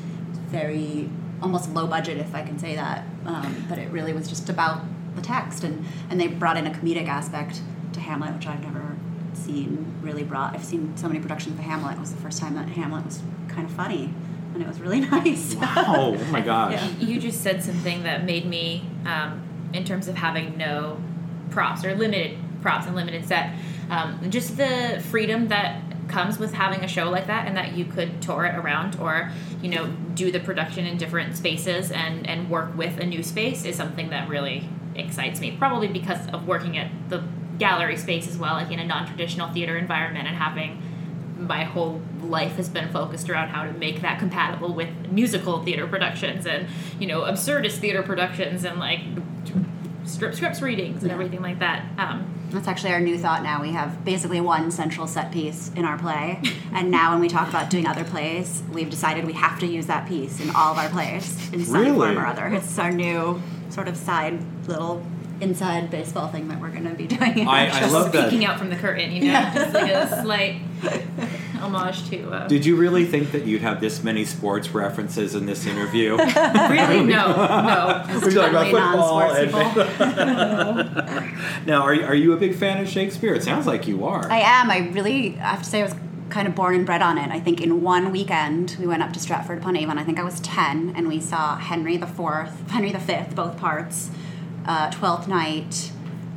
[0.48, 1.10] very
[1.42, 3.04] almost low budget, if I can say that.
[3.26, 4.82] Um, but it really was just about
[5.14, 7.60] the text, and and they brought in a comedic aspect
[7.92, 8.96] to Hamlet, which I've never
[9.34, 10.54] seen really brought.
[10.54, 11.96] I've seen so many productions of Hamlet.
[11.96, 14.14] It was the first time that Hamlet was kind of funny,
[14.54, 15.54] and it was really nice.
[15.56, 15.84] Wow!
[15.86, 16.72] Oh my gosh!
[16.72, 17.06] Yeah.
[17.06, 19.42] You just said something that made me, um,
[19.74, 20.98] in terms of having no
[21.54, 23.54] props or limited props and limited set,
[23.90, 27.84] um, just the freedom that comes with having a show like that and that you
[27.84, 29.30] could tour it around or
[29.62, 33.64] you know do the production in different spaces and and work with a new space
[33.64, 37.22] is something that really excites me probably because of working at the
[37.58, 40.80] gallery space as well like in a non-traditional theater environment and having
[41.38, 45.86] my whole life has been focused around how to make that compatible with musical theater
[45.86, 49.00] productions and you know absurdist theater productions and like
[50.04, 51.14] strip scripts readings and Yeah.
[51.14, 53.60] everything like that um, That's actually our new thought now.
[53.62, 56.40] We have basically one central set piece in our play.
[56.72, 59.86] and now when we talk about doing other plays, we've decided we have to use
[59.86, 61.96] that piece in all of our plays in some Really?
[61.96, 62.46] form or other.
[62.48, 64.38] It's our new sort of side
[64.68, 65.02] little
[65.40, 67.48] inside baseball thing that we're going to be doing.
[67.48, 68.30] I- our I love that.
[68.30, 70.60] peeking out from the curtain you know just like a slight
[71.64, 75.46] homage to uh, Did you really think that you'd have this many sports references in
[75.46, 76.16] this interview?
[76.16, 81.66] really no no We're talking about football non-sports and- people.
[81.66, 83.34] now, are you, are you a big fan of Shakespeare?
[83.34, 84.30] It sounds like you are.
[84.30, 84.70] I am.
[84.70, 85.94] I really I have to say I was
[86.30, 87.30] kind of born and bred on it.
[87.30, 89.98] I think in one weekend we went up to Stratford upon Avon.
[89.98, 93.56] I think I was ten, and we saw Henry the Fourth, Henry the Fifth, both
[93.56, 94.10] parts,
[94.66, 95.90] uh, Twelfth Night,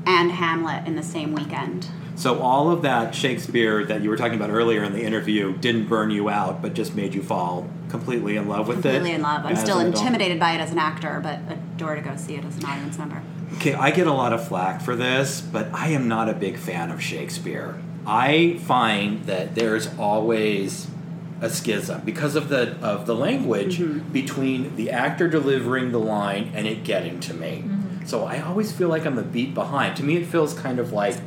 [0.08, 1.88] and Hamlet in the same weekend.
[2.16, 5.88] So all of that Shakespeare that you were talking about earlier in the interview didn't
[5.88, 8.82] burn you out, but just made you fall completely in love with it.
[8.82, 9.45] Completely in love.
[9.45, 12.58] I'm still intimidated by it as an actor, but adore to go see it as
[12.58, 13.22] an audience member.
[13.55, 16.58] Okay, I get a lot of flack for this, but I am not a big
[16.58, 17.80] fan of Shakespeare.
[18.05, 20.88] I find that there's always
[21.39, 24.12] a schism because of the of the language mm-hmm.
[24.12, 27.64] between the actor delivering the line and it getting to me.
[27.64, 27.76] Mm-hmm.
[28.08, 29.97] So I always feel like I'm a beat behind.
[29.97, 31.18] To me, it feels kind of like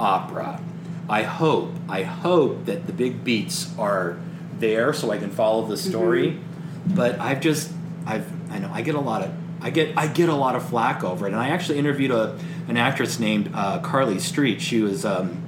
[0.00, 0.62] opera.
[1.10, 4.18] I hope, I hope that the big beats are
[4.58, 6.40] there so I can follow the story.
[6.86, 7.70] But I've just,
[8.06, 10.66] I've, I know I get a lot of, I get, I get a lot of
[10.66, 11.32] flack over it.
[11.32, 14.62] And I actually interviewed a, an actress named uh, Carly Street.
[14.62, 15.44] She was um,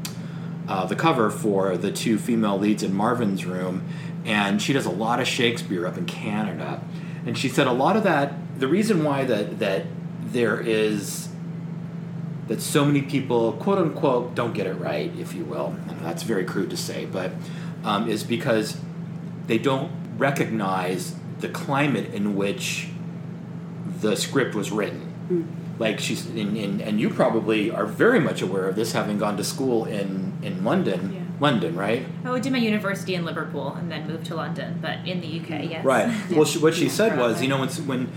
[0.68, 3.88] uh, the cover for the two female leads in Marvin's Room,
[4.26, 6.82] and she does a lot of Shakespeare up in Canada.
[7.24, 8.34] And she said a lot of that.
[8.58, 9.86] The reason why that that
[10.32, 11.28] there is
[12.48, 15.76] that so many people, quote unquote, don't get it right, if you will.
[15.88, 17.32] And that's very crude to say, but
[17.84, 18.78] um, is because
[19.46, 22.88] they don't recognize the climate in which
[24.00, 25.04] the script was written.
[25.78, 29.36] Like she's, in, in, and you probably are very much aware of this, having gone
[29.36, 31.20] to school in in London, Yeah.
[31.40, 32.06] London, right?
[32.24, 35.70] I did my university in Liverpool and then moved to London, but in the UK,
[35.70, 35.84] yes.
[35.84, 36.12] Right.
[36.30, 38.12] Well, she, what she Yeah, said was, you know, when, when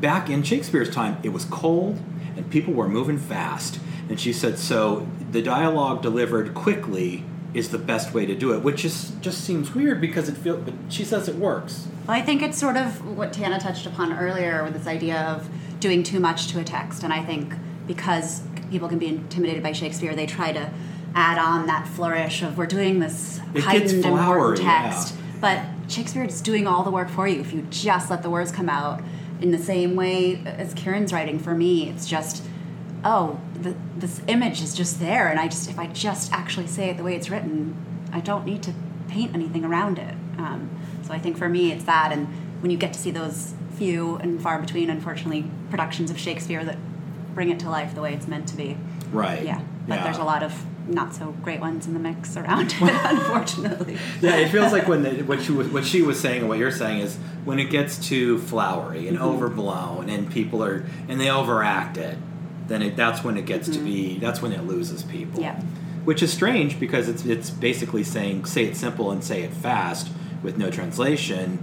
[0.00, 2.00] back in Shakespeare's time, it was cold
[2.36, 5.06] and people were moving fast, and she said so.
[5.32, 7.24] The dialogue delivered quickly
[7.54, 10.62] is the best way to do it, which is just seems weird because it feels.
[10.62, 11.88] But she says it works.
[12.06, 15.48] Well, I think it's sort of what Tana touched upon earlier with this idea of
[15.80, 17.02] doing too much to a text.
[17.02, 17.54] And I think
[17.86, 20.70] because people can be intimidated by Shakespeare, they try to
[21.14, 25.14] add on that flourish of we're doing this It heightened flowery, important text.
[25.40, 28.52] But Shakespeare is doing all the work for you if you just let the words
[28.52, 29.02] come out.
[29.40, 32.42] In the same way as Kieran's writing for me, it's just
[33.04, 36.90] oh, the, this image is just there, and I just if I just actually say
[36.90, 37.76] it the way it's written,
[38.12, 38.74] I don't need to
[39.08, 40.14] paint anything around it.
[40.38, 40.70] Um,
[41.02, 42.26] so I think for me, it's that, and
[42.60, 46.78] when you get to see those few and far between, unfortunately, productions of Shakespeare that
[47.34, 48.76] bring it to life the way it's meant to be.
[49.12, 49.44] Right.
[49.44, 50.04] Yeah, but Yeah.
[50.04, 53.98] there's a lot of not so great ones in the mix around it, unfortunately.
[54.20, 56.58] Yeah, it feels like when the, what she was what she was saying and what
[56.58, 59.26] you're saying is when it gets too flowery and mm-hmm.
[59.26, 62.18] overblown and people are and they overact it,
[62.68, 63.84] then it, that's when it gets to mm-hmm.
[63.84, 65.40] be that's when it loses people.
[65.40, 65.60] Yeah.
[66.04, 70.08] Which is strange because it's it's basically saying say it simple and say it fast
[70.42, 71.62] with no translation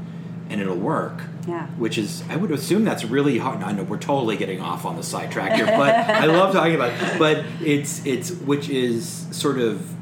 [0.50, 1.24] and it'll work.
[1.48, 1.68] Yeah.
[1.78, 3.64] Which is I would assume that's really hard.
[3.64, 6.92] I know we're totally getting off on the sidetrack here, but I love talking about
[6.94, 7.20] it.
[7.20, 9.94] But it's it's which is sort of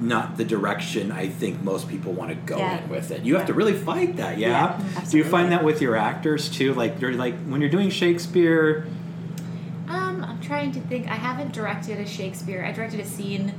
[0.00, 2.82] not the direction I think most people want to go Yeah.
[2.82, 3.22] in with it.
[3.22, 3.56] You have to Yeah.
[3.58, 4.78] really really fight that, yeah.
[4.82, 6.74] Yeah, Do you find that with your actors too?
[6.74, 8.86] Like you're like when you're doing Shakespeare,
[9.88, 11.08] Um, I'm trying to think.
[11.08, 12.64] I haven't directed a Shakespeare.
[12.64, 13.52] I directed a scene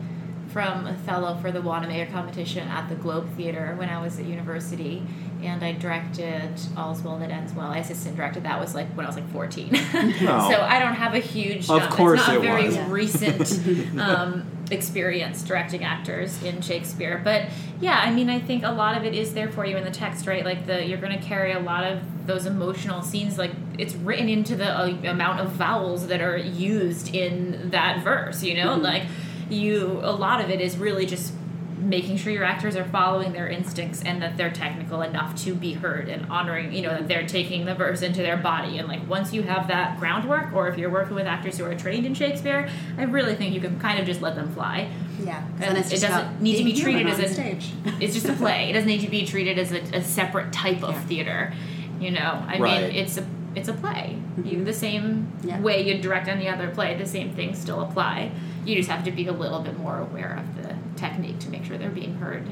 [0.49, 5.03] from Othello for the Wanamaker competition at the Globe Theater when I was at university,
[5.45, 7.67] and I directed All's Well That Ends Well.
[7.67, 9.75] I assistant directed that was like when I was like 14.
[9.75, 11.69] so I don't have a huge.
[11.69, 12.77] Of um, course it's not it a very was.
[12.77, 17.47] Recent um, experience directing actors in Shakespeare, but
[17.79, 19.91] yeah, I mean, I think a lot of it is there for you in the
[19.91, 20.43] text, right?
[20.43, 23.37] Like the you're going to carry a lot of those emotional scenes.
[23.37, 28.43] Like it's written into the uh, amount of vowels that are used in that verse.
[28.43, 29.03] You know, like
[29.49, 31.33] you a lot of it is really just
[31.77, 35.73] making sure your actors are following their instincts and that they're technical enough to be
[35.73, 39.05] heard and honoring you know that they're taking the verse into their body and like
[39.09, 42.13] once you have that groundwork or if you're working with actors who are trained in
[42.13, 44.89] shakespeare i really think you can kind of just let them fly
[45.21, 47.71] yeah And it doesn't need to be treated as a- stage.
[47.99, 50.81] it's just a play it doesn't need to be treated as a, a separate type
[50.83, 51.01] of Yeah.
[51.01, 51.53] theater
[51.99, 52.83] you know i Right.
[52.87, 55.59] mean it's a it's a play you the same Yeah.
[55.59, 58.31] way you direct any other play the same things still apply
[58.65, 61.65] you just have to be a little bit more aware of the technique to make
[61.65, 62.43] sure they're being heard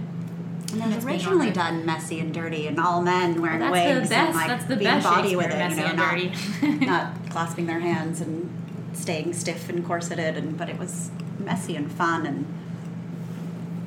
[0.73, 3.99] And it was originally done messy and dirty, and all men wearing Well, that's the
[3.99, 5.97] wigs best- and like that's the being best body with Shakespeare, it, you know, and
[5.97, 6.85] not, dirty.
[6.85, 8.49] not clasping their hands and
[8.93, 12.45] staying stiff and corseted, and but it was messy and fun and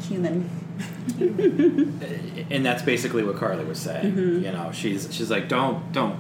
[0.03, 0.49] human.
[1.19, 4.13] and that's basically what Carly was saying.
[4.13, 4.45] Mm-hmm.
[4.45, 6.19] You know, she's she's like, don't don't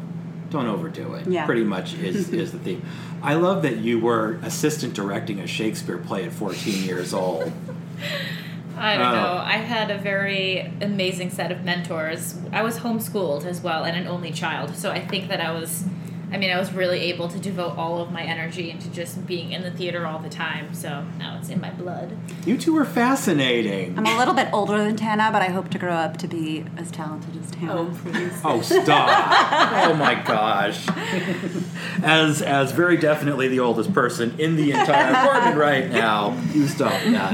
[0.50, 1.26] don't overdo it.
[1.26, 1.44] Yeah.
[1.46, 2.82] Pretty much is is the theme.
[3.22, 7.52] I love that you were assistant directing a Shakespeare play at 14 years old.
[8.78, 9.12] I don't Oh.
[9.14, 9.36] know.
[9.42, 12.36] I had a very amazing set of mentors.
[12.52, 15.84] I was homeschooled as well and an only child, so I think that I was
[16.32, 19.52] I mean, I was really able to devote all of my energy into just being
[19.52, 20.74] in the theater all the time.
[20.74, 22.16] So now it's in my blood.
[22.44, 23.96] You two are fascinating.
[23.96, 26.64] I'm a little bit older than Tana, but I hope to grow up to be
[26.76, 27.72] as talented as Tana.
[27.78, 28.32] Oh, please.
[28.44, 29.08] Oh, stop!
[29.88, 30.84] oh my gosh!
[32.02, 36.92] As as very definitely the oldest person in the entire apartment right now, you stop
[36.92, 37.32] that.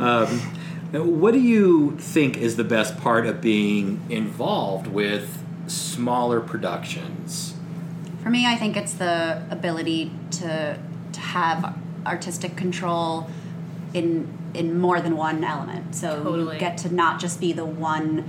[0.00, 0.40] Um,
[0.92, 7.54] what do you think is the best part of being involved with smaller productions?
[8.22, 10.78] For me, I think it's the ability to
[11.12, 13.28] to have artistic control
[13.94, 15.94] in in more than one element.
[15.94, 16.54] So Totally.
[16.54, 18.24] you get to not just be the one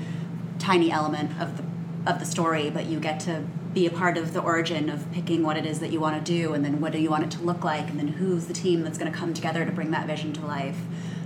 [0.60, 1.64] tiny element of the
[2.10, 3.44] of the story, but you get to
[3.74, 6.32] be a part of the origin of picking what it is that you want to
[6.32, 8.54] do, and then what do you want it to look like, and then who's the
[8.54, 10.78] team that's going to come together to bring that vision to life.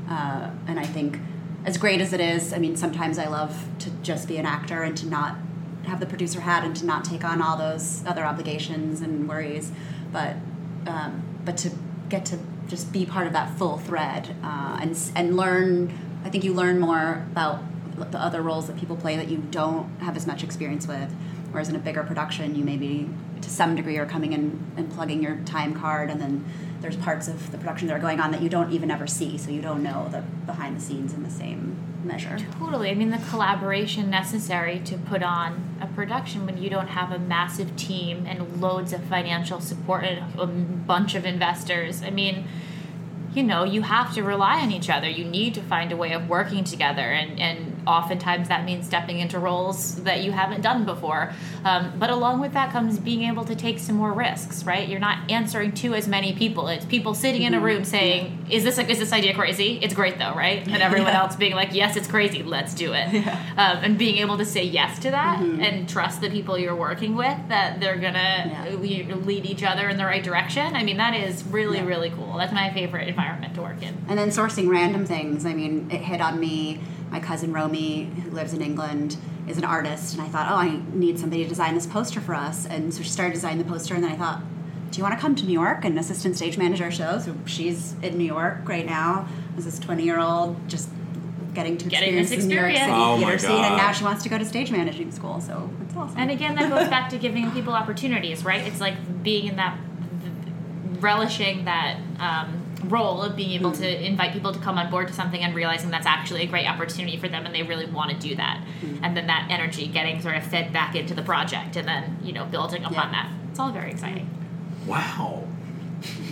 [0.09, 1.19] Uh, and I think,
[1.65, 4.83] as great as it is, I mean, sometimes I love to just be an actor
[4.83, 5.35] and to not
[5.85, 9.71] have the producer hat and to not take on all those other obligations and worries,
[10.11, 10.35] but
[10.85, 11.71] um, but to
[12.09, 15.97] get to just be part of that full thread uh, and and learn.
[16.23, 17.63] I think you learn more about
[18.11, 21.13] the other roles that people play that you don't have as much experience with.
[21.57, 23.09] Whereas in a bigger production, you maybe
[23.41, 26.45] to some degree are coming in and plugging your time card, and then
[26.81, 29.39] there's parts of the production that are going on that you don't even ever see,
[29.39, 32.37] so you don't know the behind the scenes in the same measure.
[32.59, 32.91] Totally.
[32.91, 37.17] I mean, the collaboration necessary to put on a production when you don't have a
[37.17, 42.03] massive team and loads of financial support and a bunch of investors.
[42.03, 42.45] I mean,
[43.33, 45.09] you know, you have to rely on each other.
[45.09, 49.19] You need to find a way of working together, and, and oftentimes that means stepping
[49.19, 51.33] into roles that you haven't done before.
[51.63, 54.87] Um, but along with that comes being able to take some more risks, right?
[54.87, 56.67] You're not answering to as many people.
[56.67, 59.79] It's people sitting in a room saying, "Is this is this idea crazy?
[59.81, 61.21] It's great though, right?" And everyone Yeah.
[61.21, 62.43] else being like, "Yes, it's crazy.
[62.43, 63.07] Let's do it."
[63.57, 67.15] Um, and being able to say yes to that and trust the people you're working
[67.15, 69.15] with that they're gonna Yeah.
[69.15, 70.75] lead each other in the right direction.
[70.75, 71.85] I mean, that is really Yeah.
[71.85, 72.35] really cool.
[72.37, 73.95] That's my favorite environment to work in.
[74.09, 75.45] And then sourcing random things.
[75.45, 76.79] I mean, it hit on me.
[77.11, 80.81] My cousin Romy, who lives in England, is an artist, and I thought, oh, I
[80.93, 82.65] need somebody to design this poster for us.
[82.65, 84.41] And so she started designing the poster, and then I thought,
[84.91, 87.25] do you want to come to New York and assistant stage manager shows?
[87.25, 89.27] So she's in New York right now
[89.57, 90.89] as this 20 year old, just
[91.53, 93.03] getting to Getting experience this the New York City experience.
[93.03, 95.41] Oh my theater scene, and now she wants to go to stage managing school.
[95.41, 96.17] So it's awesome.
[96.17, 98.65] And again, that goes back to giving people opportunities, right?
[98.65, 99.77] It's like being in that,
[100.99, 104.03] relishing that um, role of being able to mm-hmm.
[104.03, 107.17] invite people to come on board to something and realizing that's actually a great opportunity
[107.17, 108.63] for them and they really want to do that.
[108.81, 109.03] Mm-hmm.
[109.03, 112.33] And then that energy getting sort of fed back into the project and then, you
[112.33, 113.11] know, building upon Yeah.
[113.11, 113.31] that.
[113.49, 114.29] It's all very exciting.
[114.85, 115.47] Wow.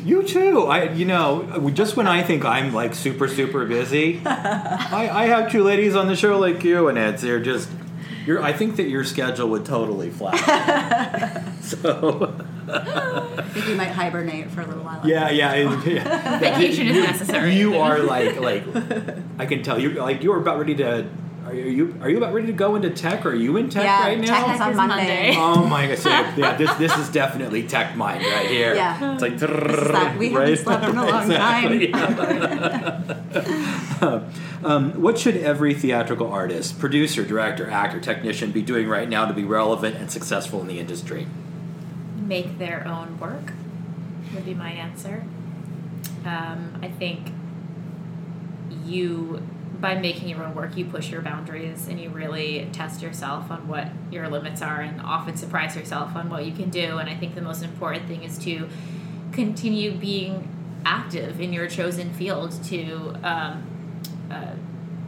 [0.03, 0.67] You too.
[0.67, 5.51] I, you know, just when I think I'm like super, super busy, I, I have
[5.51, 7.69] two ladies on the show like you, and it's they're just.
[8.27, 11.43] You're, I think that your schedule would totally flat.
[11.61, 12.35] so
[12.67, 13.04] I
[13.55, 15.01] think we might hibernate for a little while.
[15.07, 16.39] yeah, yeah, and- yeah.
[16.39, 17.55] Vacation is necessary.
[17.55, 18.63] You are like like
[19.39, 21.07] I can tell you like you are about ready to.
[21.45, 23.23] Are you are you about ready to go into tech?
[23.23, 24.45] Or are you in tech Yeah, right now?
[24.45, 24.95] tech is on Monday.
[24.97, 25.33] Monday.
[25.37, 25.97] Oh my god!
[25.99, 28.73] So, yeah, this this is definitely tech mind right here.
[28.73, 29.13] Yeah.
[29.13, 31.93] it's like that- we haven't slept in a long Exactly.
[34.63, 39.33] um, what should every theatrical artist, producer, director, actor, technician be doing right now to
[39.33, 41.27] be relevant and successful in the industry?
[42.15, 43.53] Make their own work
[44.33, 45.23] would be my answer.
[46.25, 47.31] Um, I think
[48.83, 49.41] you,
[49.79, 53.67] by making your own work, you push your boundaries and you really test yourself on
[53.67, 56.97] what your limits are and often surprise yourself on what you can do.
[56.97, 58.67] And I think the most important thing is to
[59.31, 60.51] continue being
[60.85, 63.63] active in your chosen field to um,
[64.31, 64.53] uh,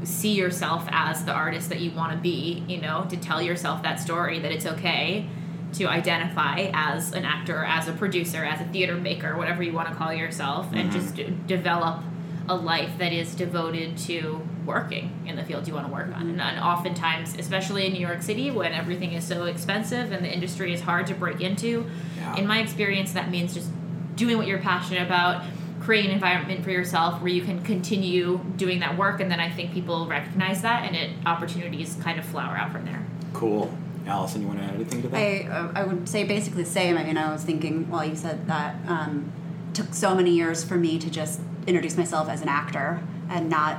[0.03, 3.83] see yourself as the artist that you want to be, you know, to tell yourself
[3.83, 5.27] that story that it's okay
[5.73, 9.89] to identify as an actor, as a producer, as a theater maker, whatever you want
[9.89, 10.99] to call yourself, and mm-hmm.
[10.99, 12.01] just d- develop
[12.49, 16.29] a life that is devoted to working in the field you want to work on.
[16.29, 20.33] And, and oftentimes, especially in New York City, when everything is so expensive and the
[20.33, 21.85] industry is hard to break into,
[22.17, 22.37] Yeah.
[22.37, 23.69] in my experience, that means just
[24.15, 25.43] doing what you're passionate about,
[25.81, 29.49] creating an environment for yourself where you can continue doing that work, and then I
[29.49, 33.05] think people recognize that, and it opportunities kind of flower out from there.
[33.33, 33.77] Cool.
[34.07, 35.17] Allison, you want to add anything to that?
[35.17, 36.97] I, uh, I would say basically the same.
[36.97, 39.31] I mean, I was thinking while you said that um,
[39.73, 43.77] took so many years for me to just introduce myself as an actor and not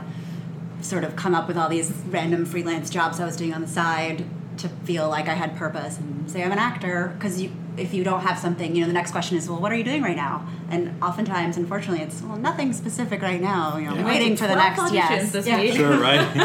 [0.81, 3.69] sort of come up with all these random freelance jobs I was doing on the
[3.69, 4.25] side
[4.59, 8.03] to feel like I had purpose and say I'm an actor because you if you
[8.05, 10.17] don't have something you know the next question is well what are you doing right
[10.17, 14.05] now and oftentimes unfortunately it's well nothing specific right now you know Yeah.
[14.05, 15.61] waiting for the 12 next auditions yes this Yeah.
[15.61, 15.75] week.
[15.75, 16.21] Sure, right?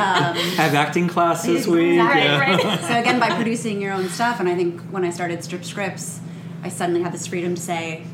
[0.61, 1.93] Have acting class this week.
[1.99, 2.21] Exactly.
[2.23, 2.39] Yeah.
[2.39, 2.79] Right, right.
[2.81, 6.19] so again by producing your own stuff and i think when i started strip scripts
[6.63, 8.05] i suddenly had this freedom to say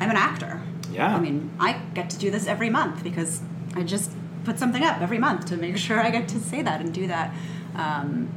[0.00, 0.60] i'm an actor
[0.92, 1.14] Yeah.
[1.16, 3.40] i mean i get to do this every month because
[3.74, 4.10] i just
[4.44, 7.06] put something up every month to make sure i get to say that and do
[7.08, 7.32] that
[7.74, 8.28] um,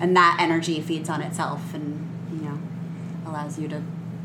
[0.00, 2.07] and that energy feeds on itself and you know
[3.28, 3.82] allows you to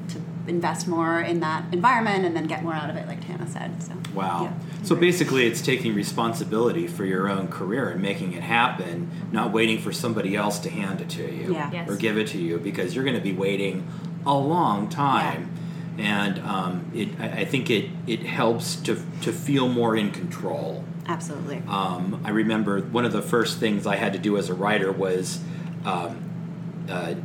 [0.09, 3.47] to invest more in that environment and then get more out of it like tana
[3.47, 4.43] said so Wow.
[4.43, 4.53] yeah.
[4.83, 9.79] So basically, it's taking responsibility for your own career and making it happen, not waiting
[9.79, 11.71] for somebody else to hand it to you Yeah.
[11.71, 11.89] Yes.
[11.89, 13.87] or give it to you because you're going to be waiting
[14.25, 15.49] a long time.
[15.97, 20.83] And um, it, I, I think it, it helps to, to feel more in control.
[21.07, 24.53] absolutely Um, I remember one of the first things I had to do as a
[24.53, 25.39] writer was
[25.85, 26.29] um,
[26.89, 27.15] uh,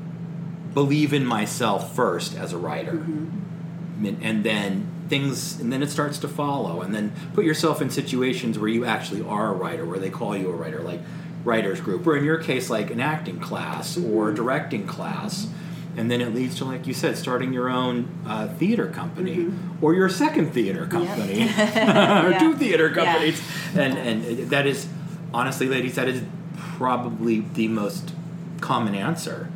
[0.78, 4.06] believe in myself first as a writer, mm-hmm.
[4.06, 7.90] and, and then things, and then it starts to follow, and then put yourself in
[7.90, 11.00] situations where you actually are a writer, where they call you a writer, like
[11.42, 14.36] writers group, or in your case, like an acting class or mm-hmm.
[14.36, 15.48] directing class.
[15.96, 19.84] And then it leads to, like you said, starting your own uh, theater company mm-hmm.
[19.84, 21.42] or your second theater company.
[21.48, 22.38] Or Yeah.
[22.38, 23.04] two theater Yeah.
[23.04, 23.42] companies,
[23.74, 24.86] and and that is
[25.34, 26.22] honestly, ladies, that is
[26.56, 28.12] probably the most
[28.60, 29.48] common answer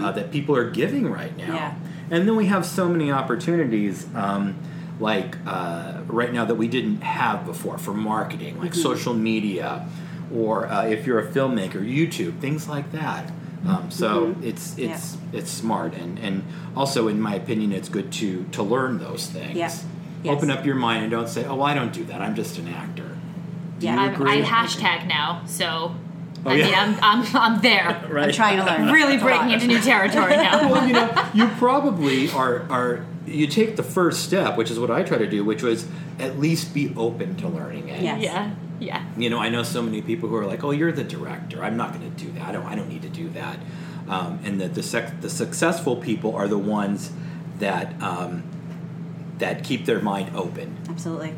[0.00, 1.54] uh, that people are giving right now.
[1.54, 1.74] Yeah.
[2.10, 4.56] And then we have so many opportunities, um,
[4.98, 9.88] like uh, right now that we didn't have before for marketing, like social media,
[10.34, 13.32] or uh, if you're a filmmaker, YouTube, things like that.
[13.66, 16.42] Um, so it's it's it's smart, and and
[16.74, 19.56] also in my opinion, it's good to to learn those things.
[19.56, 19.72] Yeah.
[20.22, 20.36] Yes.
[20.36, 22.20] Open up your mind and don't say, "Oh, I don't do that.
[22.20, 23.16] I'm just an actor."
[23.78, 23.96] Do Yeah.
[23.96, 24.22] I'm.
[24.26, 25.94] I hashtag now, so
[26.44, 26.64] Oh, I yeah.
[26.64, 28.04] mean, I'm, I'm, I'm there.
[28.10, 28.28] right.
[28.28, 30.68] i'm trying to learn Really breaking into new territory now.
[30.70, 34.90] well, you know, you probably are are you take the first step, which is what
[34.90, 35.86] I try to do, which was
[36.18, 38.02] at least be open to learning it.
[38.02, 38.22] Yes.
[38.22, 39.04] yeah, yeah.
[39.16, 41.62] You know, I know so many people who are like, "Oh, you're the director.
[41.62, 42.48] I'm not going to do that.
[42.48, 42.64] I don't.
[42.66, 43.58] I don't need to do that."
[44.08, 47.12] Um, and that the sec- the successful people are the ones
[47.58, 48.42] that um,
[49.38, 50.76] that keep their mind open.
[50.88, 51.34] absolutely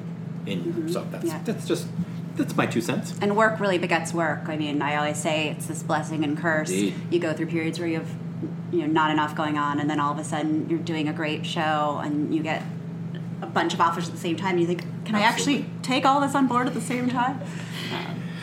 [0.47, 1.41] In so that's Yeah.
[1.45, 1.89] that's just
[2.37, 3.15] that's my two cents.
[3.21, 4.49] and work really begets work.
[4.49, 6.71] I mean, I always say it's this blessing and curse.
[6.71, 6.95] Indeed.
[7.11, 8.09] You go through periods where you have,
[8.73, 11.13] you know, not enough going on, and then all of a sudden you're doing a
[11.13, 12.63] great show, and you get
[13.43, 14.53] a bunch of offers at the same time.
[14.53, 17.41] And you think, can I actually take all this on board at the same time?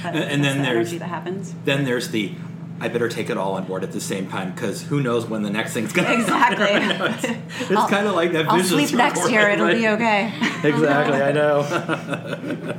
[0.03, 1.53] Um, And- and then the there's- that happens.
[1.65, 2.33] Then there's the
[2.81, 5.43] I better take it all on board at the same time because who knows when
[5.43, 6.67] the next thing's gonna Exactly.
[6.71, 7.23] it's
[7.69, 8.47] it's I'll- kind of like that.
[8.49, 9.49] I'll sleep next year.
[9.49, 10.31] It'll be okay.
[10.63, 12.75] exactly, I know.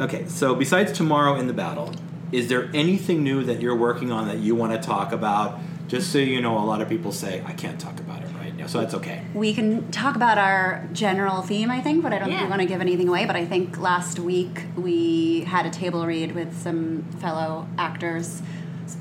[0.00, 1.92] Okay, so besides tomorrow in the battle,
[2.32, 5.58] is there anything new that you're working on that you want to talk about?
[5.86, 8.56] Just so you know, a lot of people say I can't talk about it right
[8.56, 9.22] now, so that's okay.
[9.34, 12.46] We can talk about our general theme, I think, but I don't think Yeah.
[12.46, 13.26] we want to give anything away.
[13.26, 18.42] But I think last week we had a table read with some fellow actors,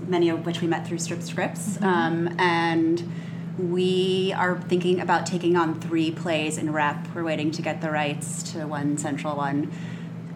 [0.07, 1.81] many of which we met through Strip Scripts.
[1.81, 3.09] Um, and
[3.57, 7.07] we are thinking about taking on three plays in rep.
[7.15, 9.71] We're waiting to get the rights to one central one.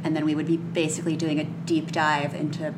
[0.03, 2.73] And then we would be basically doing a deep dive into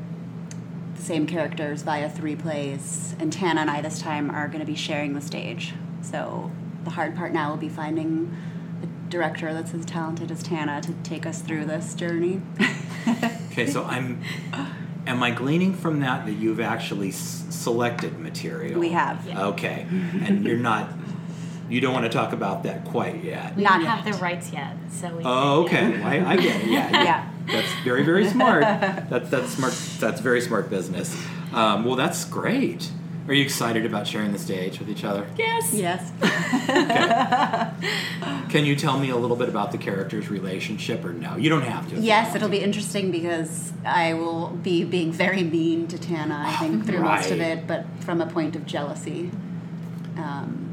[0.96, 4.66] the same characters via three plays, and Tana and I this time are going to
[4.66, 5.74] be sharing the stage.
[6.02, 6.52] So
[6.84, 8.36] the hard part now will be finding
[8.84, 12.42] a director that's as talented as Tana to take us through this journey.
[13.52, 14.22] Okay, so I'm.
[15.08, 18.80] Am I gleaning from that that you've actually s- selected material?
[18.80, 19.28] We have.
[19.28, 20.90] Okay, and you're not.
[21.70, 23.56] You don't want to talk about that quite yet.
[23.56, 25.24] We Not don't have the rights yet, so we.
[25.24, 26.02] Oh, okay.
[26.02, 26.68] I, I get it.
[26.70, 27.32] Yeah, Yeah.
[27.48, 28.62] That's very, very smart.
[29.10, 29.74] That's that's smart.
[30.00, 31.16] That's very smart business.
[31.52, 32.92] Um, well, that's great.
[33.28, 35.28] Are you excited about sharing the stage with each other?
[35.38, 35.72] Yes.
[35.74, 36.12] yes.
[36.70, 38.48] okay.
[38.50, 41.36] Can you tell me a little bit about the characters' relationship, or no?
[41.38, 42.00] You don't have to.
[42.00, 42.52] Yes, it'll to.
[42.52, 47.30] be interesting because I will be being very mean to Tana, I think, through most
[47.30, 49.30] of it, but from a point of jealousy.
[50.18, 50.69] Um,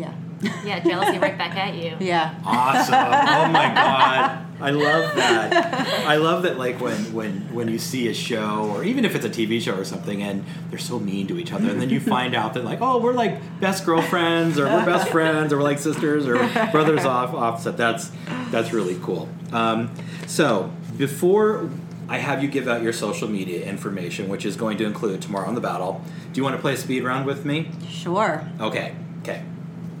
[0.00, 0.14] yeah.
[0.64, 1.96] Yeah, jealousy right back at you.
[2.00, 2.34] yeah.
[2.46, 2.94] Awesome!
[2.94, 6.06] Oh my god, I love that.
[6.06, 6.56] I love that.
[6.56, 9.74] Like when when when you see a show, or even if it's a TV show
[9.76, 12.64] or something, and they're so mean to each other, and then you find out that
[12.64, 16.36] like, oh, we're like best girlfriends, or we're best friends, or we're like sisters, or
[16.72, 17.76] brothers off offset.
[17.76, 18.10] That's
[18.50, 19.28] that's really cool.
[19.52, 19.90] Um,
[20.26, 21.68] so before.
[22.08, 25.46] I have you give out your social media information, which is going to include tomorrow
[25.46, 26.02] on the battle.
[26.32, 27.70] Do you want to play a speed round with me?
[27.88, 28.42] Sure.
[28.60, 28.96] Okay.
[29.20, 29.44] Okay.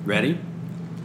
[0.04, 0.38] Ready?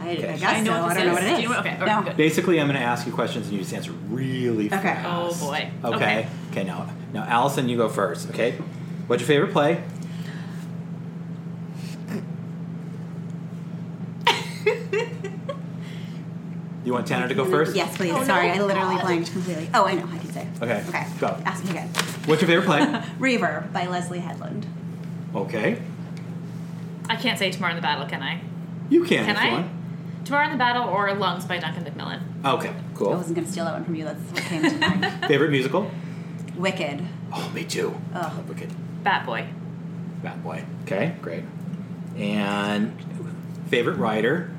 [0.00, 0.28] I, Okay.
[0.28, 0.84] I guess I know so.
[0.84, 1.36] I don't know what it is.
[1.36, 2.02] Do you know- okay, okay, No.
[2.02, 2.16] good.
[2.16, 4.76] Basically, I'm going to ask you questions and you just answer really Okay.
[4.82, 5.06] fast.
[5.42, 5.70] Oh, boy.
[5.84, 5.96] Okay.
[5.96, 6.28] Okay.
[6.52, 6.64] Okay.
[6.64, 8.28] Now, now, Allison, you go first.
[8.30, 8.52] Okay.
[9.06, 9.82] What's your favorite play?
[16.84, 17.74] you want Tana to go first?
[17.74, 18.12] Yes, please.
[18.14, 18.54] Oh, Sorry, no.
[18.54, 19.68] I literally oh, blanked completely.
[19.74, 20.04] Oh, I know.
[20.06, 20.46] I can say.
[20.62, 21.06] Okay, Okay.
[21.18, 21.36] go.
[21.44, 21.88] Ask me again.
[22.26, 22.80] What's your favorite play?
[23.18, 24.66] Reverb by Leslye Headland.
[25.34, 25.80] okay.
[27.08, 28.40] I can't say tomorrow in the battle, can I?
[28.88, 29.52] You can, Can if you I?
[29.52, 29.70] want.
[30.24, 32.20] Tomorrow in the battle or Lungs by Duncan Macmillan.
[32.44, 32.72] Okay.
[32.94, 33.12] Cool.
[33.12, 34.04] I wasn't going to steal that one from you.
[34.04, 35.24] That's what came to mind.
[35.28, 35.90] favorite musical?
[36.56, 37.04] Wicked.
[37.32, 37.94] Oh, me too.
[38.14, 38.36] I Ugh.
[38.36, 38.72] love Wicked.
[39.04, 39.46] Bat Boy.
[40.22, 40.64] Bad boy.
[40.82, 41.44] Okay, great.
[42.16, 42.96] And
[43.68, 44.50] favorite writer?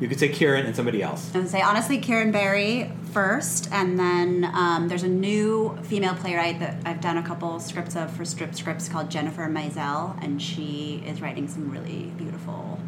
[0.00, 1.30] You could say Kieran and somebody else.
[1.34, 6.58] I would say honestly, Kieran Barry first, and then um, there's a new female playwright
[6.60, 11.02] that I've done a couple scripts of for strip scripts called Jennifer Mizell, and she
[11.06, 12.80] is writing some really beautiful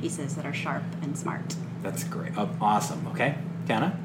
[0.00, 1.54] pieces that are sharp and smart.
[1.82, 2.32] That's great.
[2.36, 3.06] Oh, awesome.
[3.08, 3.98] Okay, Tana.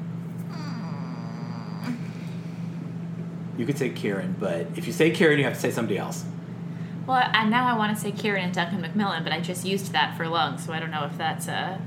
[3.56, 6.24] You could say Kieran, but if you say Kieran, you have to say somebody else.
[7.06, 9.92] Well, and now I want to say Kieran and Duncan Macmillan, but I just used
[9.92, 11.78] that for Lungs, so I don't know if that's uh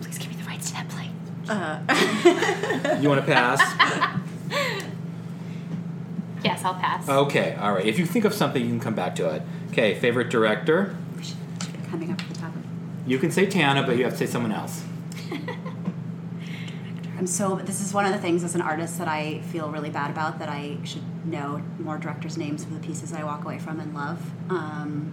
[0.00, 0.88] Please give me the rights to that
[1.50, 2.98] play.
[3.00, 3.60] You want to pass?
[6.42, 7.06] Yes, I'll pass.
[7.08, 7.84] okay, all right.
[7.84, 9.42] If you think of something, you can come back to it.
[9.70, 10.96] Okay, favorite director?
[11.90, 12.62] Coming up at the top of.
[13.06, 14.84] You can say Tana, but you have to say someone else.
[17.18, 17.56] I'm so.
[17.56, 20.38] This is one of the things as an artist that I feel really bad about.
[20.38, 23.92] That I should know more directors' names for the pieces I walk away from and
[23.92, 24.18] love.
[24.48, 25.12] Um,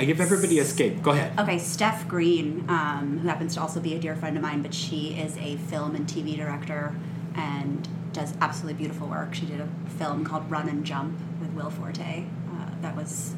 [0.00, 1.02] I give everybody a escape.
[1.02, 1.36] Go ahead.
[1.40, 4.72] Okay, Steph Green, um, who happens to also be a dear friend of mine, but
[4.72, 6.94] she is a film and TV director
[7.34, 9.34] and does absolutely beautiful work.
[9.34, 9.68] She did a
[9.98, 12.24] film called Run and Jump with Will Forte.
[12.48, 13.34] Uh, that was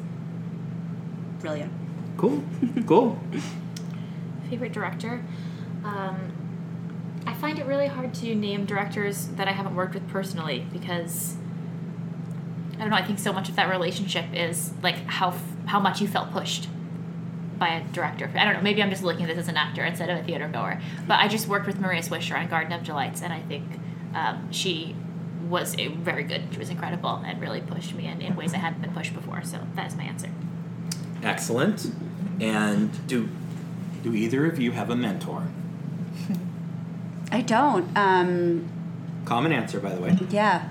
[1.39, 1.73] brilliant.
[2.15, 2.43] Cool.
[2.85, 3.19] Cool.
[4.51, 5.23] Favorite director?
[5.83, 6.31] Um,
[7.25, 11.37] I find it really hard to name directors that I haven't worked with personally because
[12.81, 12.97] I don't know.
[12.97, 15.35] I think so much of that relationship is like how
[15.67, 16.67] how much you felt pushed
[17.59, 18.27] by a director.
[18.35, 18.61] I don't know.
[18.61, 20.81] Maybe I'm just looking at this as an actor instead of a theater goer.
[21.07, 23.65] But I just worked with Maria Swisher on Garden of Delights, and I think
[24.15, 24.95] um, she
[25.47, 26.41] was a, very good.
[26.51, 29.43] She was incredible and really pushed me in, in ways I hadn't been pushed before.
[29.43, 30.29] So that is my answer.
[31.21, 31.85] Excellent.
[32.39, 33.29] And do
[34.01, 35.43] do either of you have a mentor?
[37.31, 37.95] I don't.
[37.95, 38.67] Um,
[39.25, 40.17] Common answer, by the way.
[40.31, 40.67] yeah.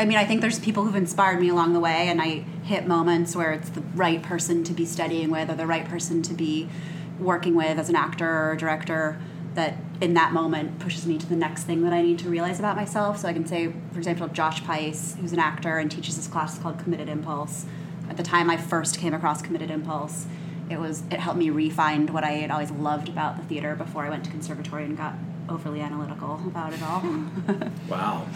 [0.00, 2.86] I mean, I think there's people who've inspired me along the way, and I hit
[2.86, 6.32] moments where it's the right person to be studying with or the right person to
[6.32, 6.70] be
[7.18, 9.20] working with as an actor or a director
[9.56, 12.58] that in that moment pushes me to the next thing that I need to realize
[12.58, 13.18] about myself.
[13.18, 16.58] So I can say, for example, Josh Pais, who's an actor and teaches this class
[16.58, 17.66] called Committed Impulse.
[18.08, 20.26] At the time I first came across Committed Impulse,
[20.70, 24.06] it was it helped me refine what I had always loved about the theater before
[24.06, 25.14] I went to conservatory and got
[25.50, 27.02] overly analytical about it all.
[27.90, 28.26] Wow.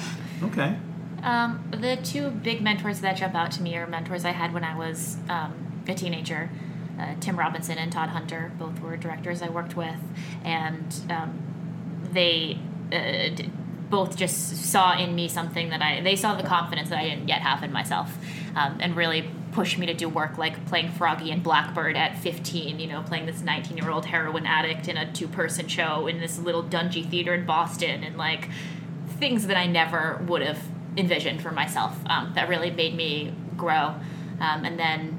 [0.43, 0.77] Okay.
[1.25, 4.63] Um, the two big mentors that jump out to me are mentors I had when
[4.63, 6.51] I was um, a teenager.
[7.01, 9.99] Uh, Tim Robinson and Todd Hunter, both were directors I worked with,
[10.45, 11.41] and um,
[12.13, 12.59] they
[12.93, 13.51] uh, d-
[13.91, 16.03] both just saw in me something that I.
[16.03, 18.17] They saw the confidence that I didn't yet have in myself,
[18.55, 22.79] um, and really pushed me to do work like playing Froggy and Blackbird at 15.
[22.79, 26.21] You know, playing this 19 year old heroin addict in a two person show in
[26.21, 28.51] this little dungy theater in Boston, and like
[29.09, 30.61] things that I never would have
[30.97, 33.95] envisioned for myself um, that really made me grow.
[34.41, 35.19] Um, and then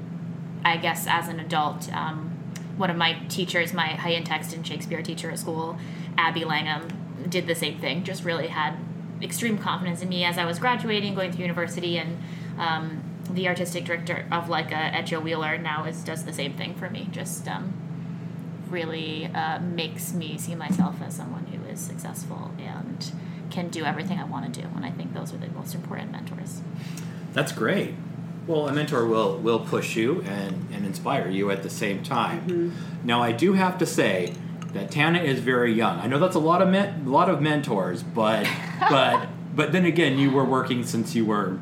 [0.64, 2.30] I guess as an adult, um,
[2.76, 5.78] one of my teachers, my high end text and Shakespeare teacher at school,
[6.18, 6.88] Abby Langham,
[7.28, 8.04] did the same thing.
[8.04, 8.76] Just really had
[9.22, 12.18] extreme confidence in me as I was graduating, going through university, and
[12.58, 16.74] um, the artistic director of Leica at Joe Wheeler now is does the same thing
[16.74, 17.08] for me.
[17.10, 17.72] Just um,
[18.68, 23.12] really uh, makes me see myself as someone who is successful and
[23.56, 24.68] can do everything I want to do.
[24.76, 26.60] And I think those are the most important mentors.
[27.32, 27.94] That's great.
[28.46, 32.42] Well, a mentor will will push you and, and inspire you at the same time.
[32.42, 33.06] Mm-hmm.
[33.06, 34.34] Now, I do have to say
[34.74, 35.98] that Tana is very young.
[36.00, 38.46] I know that's a lot of men, a lot of mentors, but
[38.90, 41.58] but but then again, you were working since you were.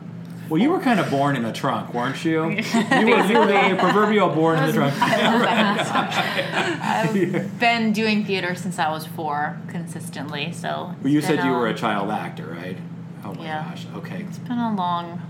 [0.49, 2.43] Well, you were kind of born in a trunk, weren't you?
[2.51, 4.95] You were, you were the proverbial born in the trunk.
[6.05, 10.53] I've been doing theater since I was four consistently.
[10.53, 12.77] So Well, you said been you were a a- child actor, right?
[13.25, 13.65] Oh my Yeah.
[13.71, 13.87] gosh.
[13.97, 14.23] Okay.
[14.29, 15.21] It's been a long,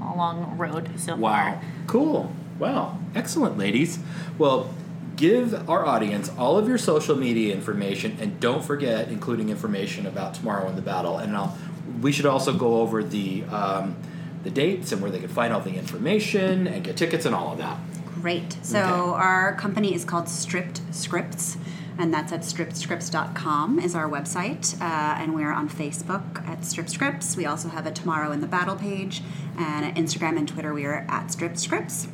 [0.00, 1.30] a long road so Wow.
[1.32, 1.50] far.
[1.52, 1.60] Wow!
[1.86, 2.32] Cool.
[2.58, 2.98] Wow.
[3.14, 3.98] Excellent, ladies.
[4.38, 4.70] Well,
[5.16, 10.34] give our audience all of your social media information and don't forget including information about
[10.34, 11.18] tomorrow in the battle.
[11.18, 11.56] And I'll,
[12.00, 13.96] we should also go over the um,
[14.42, 17.52] the dates and where they can find all the information and get tickets and all
[17.52, 17.78] of that.
[18.20, 18.56] Great.
[18.62, 19.22] So Okay.
[19.22, 21.56] our company is called Stripped Scripts,
[21.98, 24.84] and that's at strippedscripts.com is our website, uh,
[25.20, 27.36] and we're on Facebook at Stripped Scripts.
[27.36, 29.22] We also have a Tomorrow in the Battle page,
[29.58, 32.08] and at Instagram and Twitter we are at Stripped Scripts.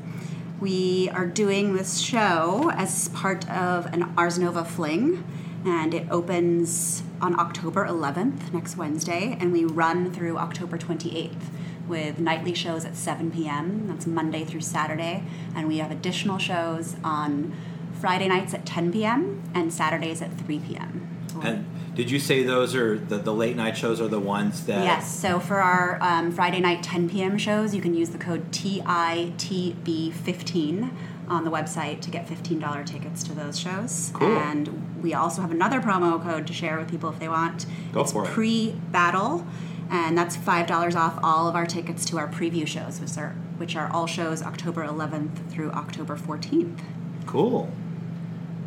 [0.60, 5.24] We are doing this show as part of an Ars Nova Fling,
[5.64, 11.50] and it opens on October 11th, next Wednesday, and we run through October 28th
[11.88, 13.88] with nightly shows at 7 p.m.
[13.88, 15.24] That's Monday through Saturday,
[15.54, 17.56] and we have additional shows on
[18.00, 19.42] Friday nights at 10 p.m.
[19.54, 21.08] and Saturdays at 3 p.m.
[21.42, 24.84] And did you say those are the, the late night shows are the ones that
[24.84, 27.36] Yes, so for our um, Friday night 10 p.m.
[27.38, 30.90] shows, you can use the code TITB15
[31.28, 34.12] on the website to get $15 tickets to those shows.
[34.14, 34.38] Cool.
[34.38, 37.66] And we also have another promo code to share with people if they want.
[37.92, 38.30] Go it's for it.
[38.30, 39.44] pre battle,
[39.90, 43.76] and that's $5 off all of our tickets to our preview shows, which are, which
[43.76, 46.80] are all shows October 11th through October 14th.
[47.26, 47.70] Cool.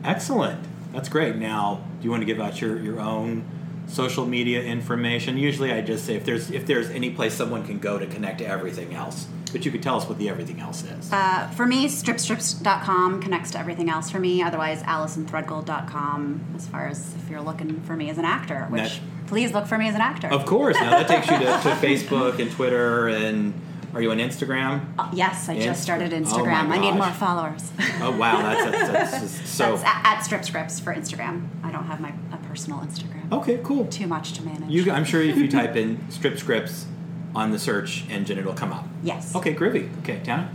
[0.03, 0.65] Excellent.
[0.93, 1.35] That's great.
[1.35, 3.45] Now, do you want to give out your, your own
[3.88, 5.38] social media information?
[5.38, 8.39] Usually I just say if there's if there's any place someone can go to connect
[8.39, 9.27] to everything else.
[9.52, 11.11] But you could tell us what the everything else is.
[11.11, 14.41] Uh, for me, stripstrips.com connects to everything else for me.
[14.41, 18.99] Otherwise, AlisonThreadgold.com as far as if you're looking for me as an actor, which That-
[19.32, 20.28] please look for me as an actor.
[20.28, 20.76] of course.
[20.76, 21.48] Now that takes you to, to
[21.88, 23.53] Facebook and Twitter and
[23.94, 24.86] are you on Instagram?
[24.99, 26.70] Uh, yes, I Insta- just started oh Instagram.
[26.70, 27.72] I need more followers.
[28.02, 31.48] Oh wow, that's that's, that's so That's at, at Strip Scripts for Instagram.
[31.64, 33.32] I don't have my a personal Instagram.
[33.32, 33.86] Okay, cool.
[33.86, 34.70] Too much to manage.
[34.70, 36.88] You, I'm sure if you type in strip scripts
[37.34, 38.86] on the search engine, it'll come up.
[39.02, 39.34] yes.
[39.34, 39.98] Okay, groovy.
[39.99, 40.52] Okay, Tana?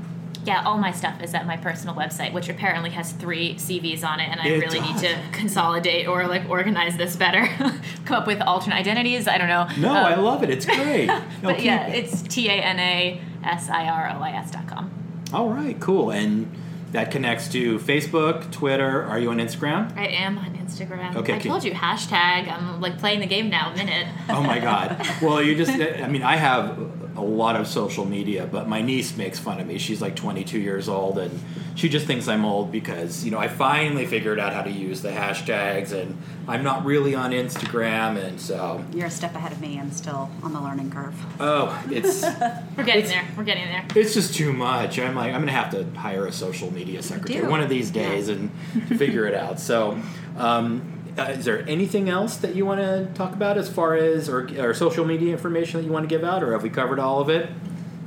[0.47, 4.21] Yeah, all my stuff is at my personal website, which apparently has three CVs on
[4.21, 7.47] it, and I It really need to consolidate or like organize this better.
[8.05, 9.27] Come up with alternate identities.
[9.27, 9.67] I don't know.
[9.79, 10.51] No, Um, I love it.
[10.51, 11.07] It's great.
[11.43, 12.05] No, But yeah, it.
[12.05, 14.91] it's T A N A S I R O I S dot com.
[15.33, 16.11] All right, cool.
[16.13, 16.51] And
[16.93, 19.03] that connects to Facebook, Twitter.
[19.03, 19.95] Are you on Instagram?
[19.99, 21.17] I am on Instagram.
[21.17, 22.51] Okay, I told you hashtag.
[22.51, 23.73] I'm like playing the game now.
[23.73, 24.07] A minute.
[24.29, 24.97] Oh my God.
[25.23, 26.79] Well, you just, I mean, I have
[27.17, 29.79] a lot of social media, but my niece makes fun of me.
[29.79, 31.41] She's like 22 years old and
[31.75, 35.03] she just thinks I'm old because, you know, I finally figured out how to use
[35.03, 36.17] the hashtags and
[36.49, 38.23] I'm not really on Instagram.
[38.23, 39.79] And so, You're a step ahead of me.
[39.79, 41.15] I'm still on the learning curve.
[41.41, 42.23] oh, it's.
[42.77, 43.25] We're getting there.
[43.37, 43.87] We're getting there.
[43.95, 44.99] It's just too much.
[44.99, 48.29] I'm like, I'm gonna have to hire a social media secretary one of these days
[48.29, 48.51] and
[48.97, 49.61] figure it out.
[49.61, 49.99] So,
[50.37, 54.29] um, uh, is there anything else that you want to talk about as far as
[54.29, 56.99] or, or social media information that you want to give out, or have we covered
[56.99, 57.49] all of it?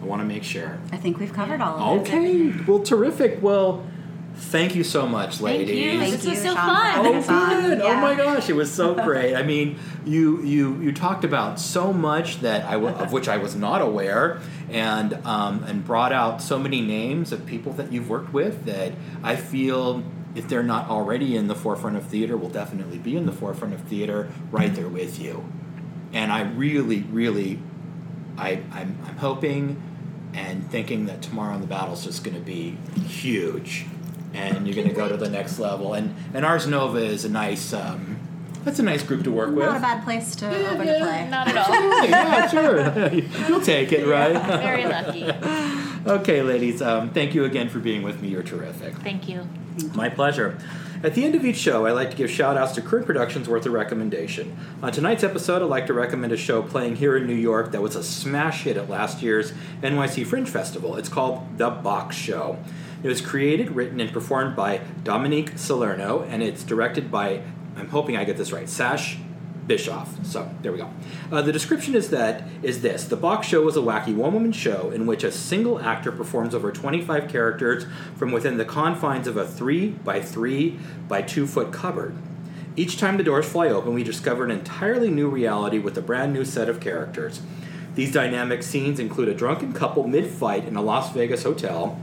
[0.01, 0.77] I want to make sure.
[0.91, 2.07] I think we've covered all of it.
[2.07, 2.53] Okay.
[2.67, 3.41] Well, terrific.
[3.41, 3.85] Well,
[4.35, 5.67] thank you so much, ladies.
[5.67, 6.25] Thank ladies.
[6.25, 6.31] you.
[6.31, 7.05] This was so fun.
[7.05, 7.49] Oh, us on.
[7.61, 7.81] good.
[7.81, 9.35] Oh my gosh, it was so great.
[9.35, 13.37] I mean, you you you talked about so much that I w- of which I
[13.37, 18.09] was not aware, and um, and brought out so many names of people that you've
[18.09, 20.03] worked with that I feel.
[20.35, 23.73] If they're not already in the forefront of theater, will definitely be in the forefront
[23.73, 25.43] of theater right there with you.
[26.13, 27.59] And I really, really,
[28.37, 29.81] I, I'm, I'm hoping
[30.33, 32.77] and thinking that tomorrow in the battle is just going to be
[33.07, 33.85] huge,
[34.33, 35.93] and you're going to go to the next level.
[35.93, 38.19] And and Ars Nova is a nice, um,
[38.63, 39.65] that's a nice group to work with.
[39.65, 41.27] Not a bad place to open to play.
[41.29, 42.05] Not at all.
[42.05, 43.13] yeah, sure.
[43.47, 44.33] You'll take it, right?
[44.61, 45.23] Very lucky.
[46.09, 46.81] okay, ladies.
[46.81, 48.29] Um, thank you again for being with me.
[48.29, 48.95] You're terrific.
[48.97, 49.47] Thank you.
[49.93, 50.57] My pleasure.
[51.01, 53.47] At the end of each show, I like to give shout outs to current productions
[53.47, 54.57] worth a recommendation.
[54.83, 57.81] On tonight's episode, I'd like to recommend a show playing here in New York that
[57.81, 60.97] was a smash hit at last year's NYC Fringe Festival.
[60.97, 62.57] It's called The Box Show.
[63.01, 67.43] It was created, written, and performed by Dominique Salerno, and it's directed by,
[67.77, 69.17] I'm hoping I get this right, Sash
[69.69, 70.25] Bischoff.
[70.25, 70.89] So there we go.
[71.31, 74.89] Uh, the description is that is this: the box show is a wacky one-woman show
[74.89, 77.85] in which a single actor performs over 25 characters
[78.15, 82.15] from within the confines of a three by three by two foot cupboard.
[82.75, 86.33] Each time the doors fly open, we discover an entirely new reality with a brand
[86.33, 87.41] new set of characters.
[87.93, 92.01] These dynamic scenes include a drunken couple mid-fight in a Las Vegas hotel,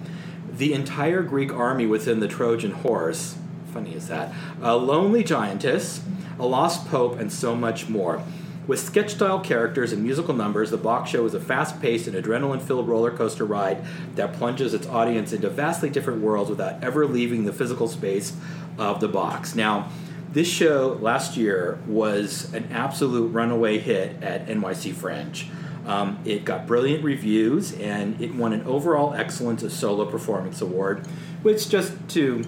[0.48, 3.36] the entire Greek army within the Trojan horse.
[3.76, 4.32] Funny is that?
[4.62, 6.00] A lonely giantess
[6.38, 8.22] a lost pope, and so much more.
[8.66, 12.16] With sketch style characters and musical numbers, the box show is a fast paced and
[12.16, 13.84] adrenaline filled roller coaster ride
[14.16, 18.36] that plunges its audience into vastly different worlds without ever leaving the physical space
[18.76, 19.54] of the box.
[19.54, 19.90] Now,
[20.32, 25.48] this show last year was an absolute runaway hit at NYC Fringe.
[25.86, 31.06] Um, it got brilliant reviews and it won an overall excellence of solo performance award,
[31.42, 32.42] which just to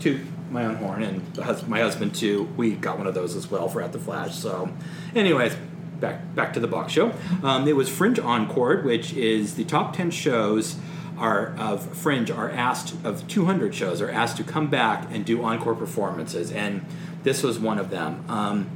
[0.00, 0.18] to
[0.50, 2.44] my own horn, and my husband too.
[2.56, 4.36] We got one of those as well for At the Flash.
[4.36, 4.70] So,
[5.14, 5.56] anyways,
[6.00, 7.12] back back to the box show.
[7.42, 10.76] Um, it was Fringe Encore, which is the top ten shows
[11.18, 15.44] are of Fringe are asked of 200 shows are asked to come back and do
[15.44, 16.84] encore performances, and
[17.22, 18.24] this was one of them.
[18.28, 18.70] Um,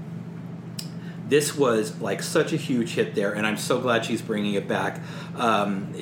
[1.26, 4.68] this was like such a huge hit there, and I'm so glad she's bringing it
[4.68, 5.00] back.
[5.36, 5.94] Um,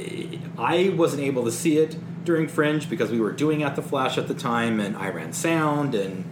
[0.58, 4.18] I wasn't able to see it during Fringe because we were doing At the Flash
[4.18, 6.24] at the time, and I ran sound and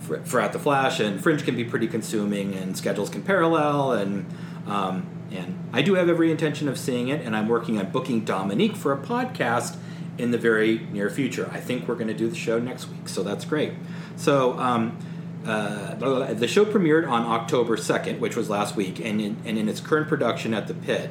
[0.00, 3.92] for, for At the Flash, and Fringe can be pretty consuming, and schedules can parallel,
[3.92, 4.26] and
[4.66, 8.24] um, and I do have every intention of seeing it, and I'm working on booking
[8.24, 9.76] Dominique for a podcast
[10.18, 11.50] in the very near future.
[11.52, 13.72] I think we're going to do the show next week, so that's great.
[14.16, 14.58] So.
[14.58, 14.98] Um,
[15.46, 15.94] uh,
[16.34, 19.78] the show premiered on October 2nd, which was last week, and in, and in its
[19.78, 21.08] current production at the Pit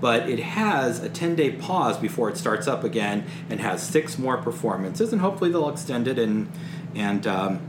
[0.00, 4.18] but it has a 10 day pause before it starts up again and has six
[4.18, 6.50] more performances and hopefully they'll extend it and
[6.94, 7.60] and um,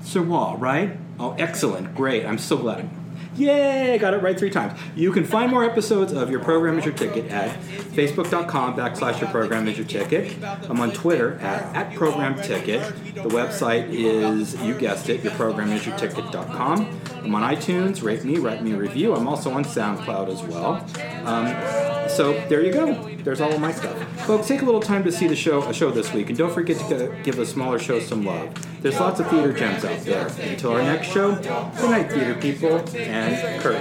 [0.01, 0.97] Sirois, right?
[1.21, 1.95] Oh, excellent.
[1.95, 2.25] Great.
[2.25, 2.89] I'm so glad.
[3.37, 3.99] Yay!
[3.99, 4.79] Got it right three times.
[4.95, 9.31] You can find more episodes of Your Program is Your Ticket at facebook.com backslash Your
[9.31, 10.37] Program is Your Ticket.
[10.69, 12.81] I'm on Twitter at, at Program Ticket.
[13.15, 17.01] The website is, you guessed it, yourprogramisyourticket.com.
[17.25, 18.03] I'm on iTunes.
[18.03, 19.15] Rate me, write me a review.
[19.15, 20.75] I'm also on SoundCloud as well.
[21.27, 21.47] Um,
[22.09, 23.09] so there you go.
[23.25, 23.97] There's all of my stuff.
[24.27, 26.53] Folks, take a little time to see the show, a show this week, and don't
[26.53, 28.53] forget to give the smaller show some love.
[28.83, 30.27] There's lots of theater gems out there.
[30.27, 33.81] Until our next show, good night, theater people, and Kurt.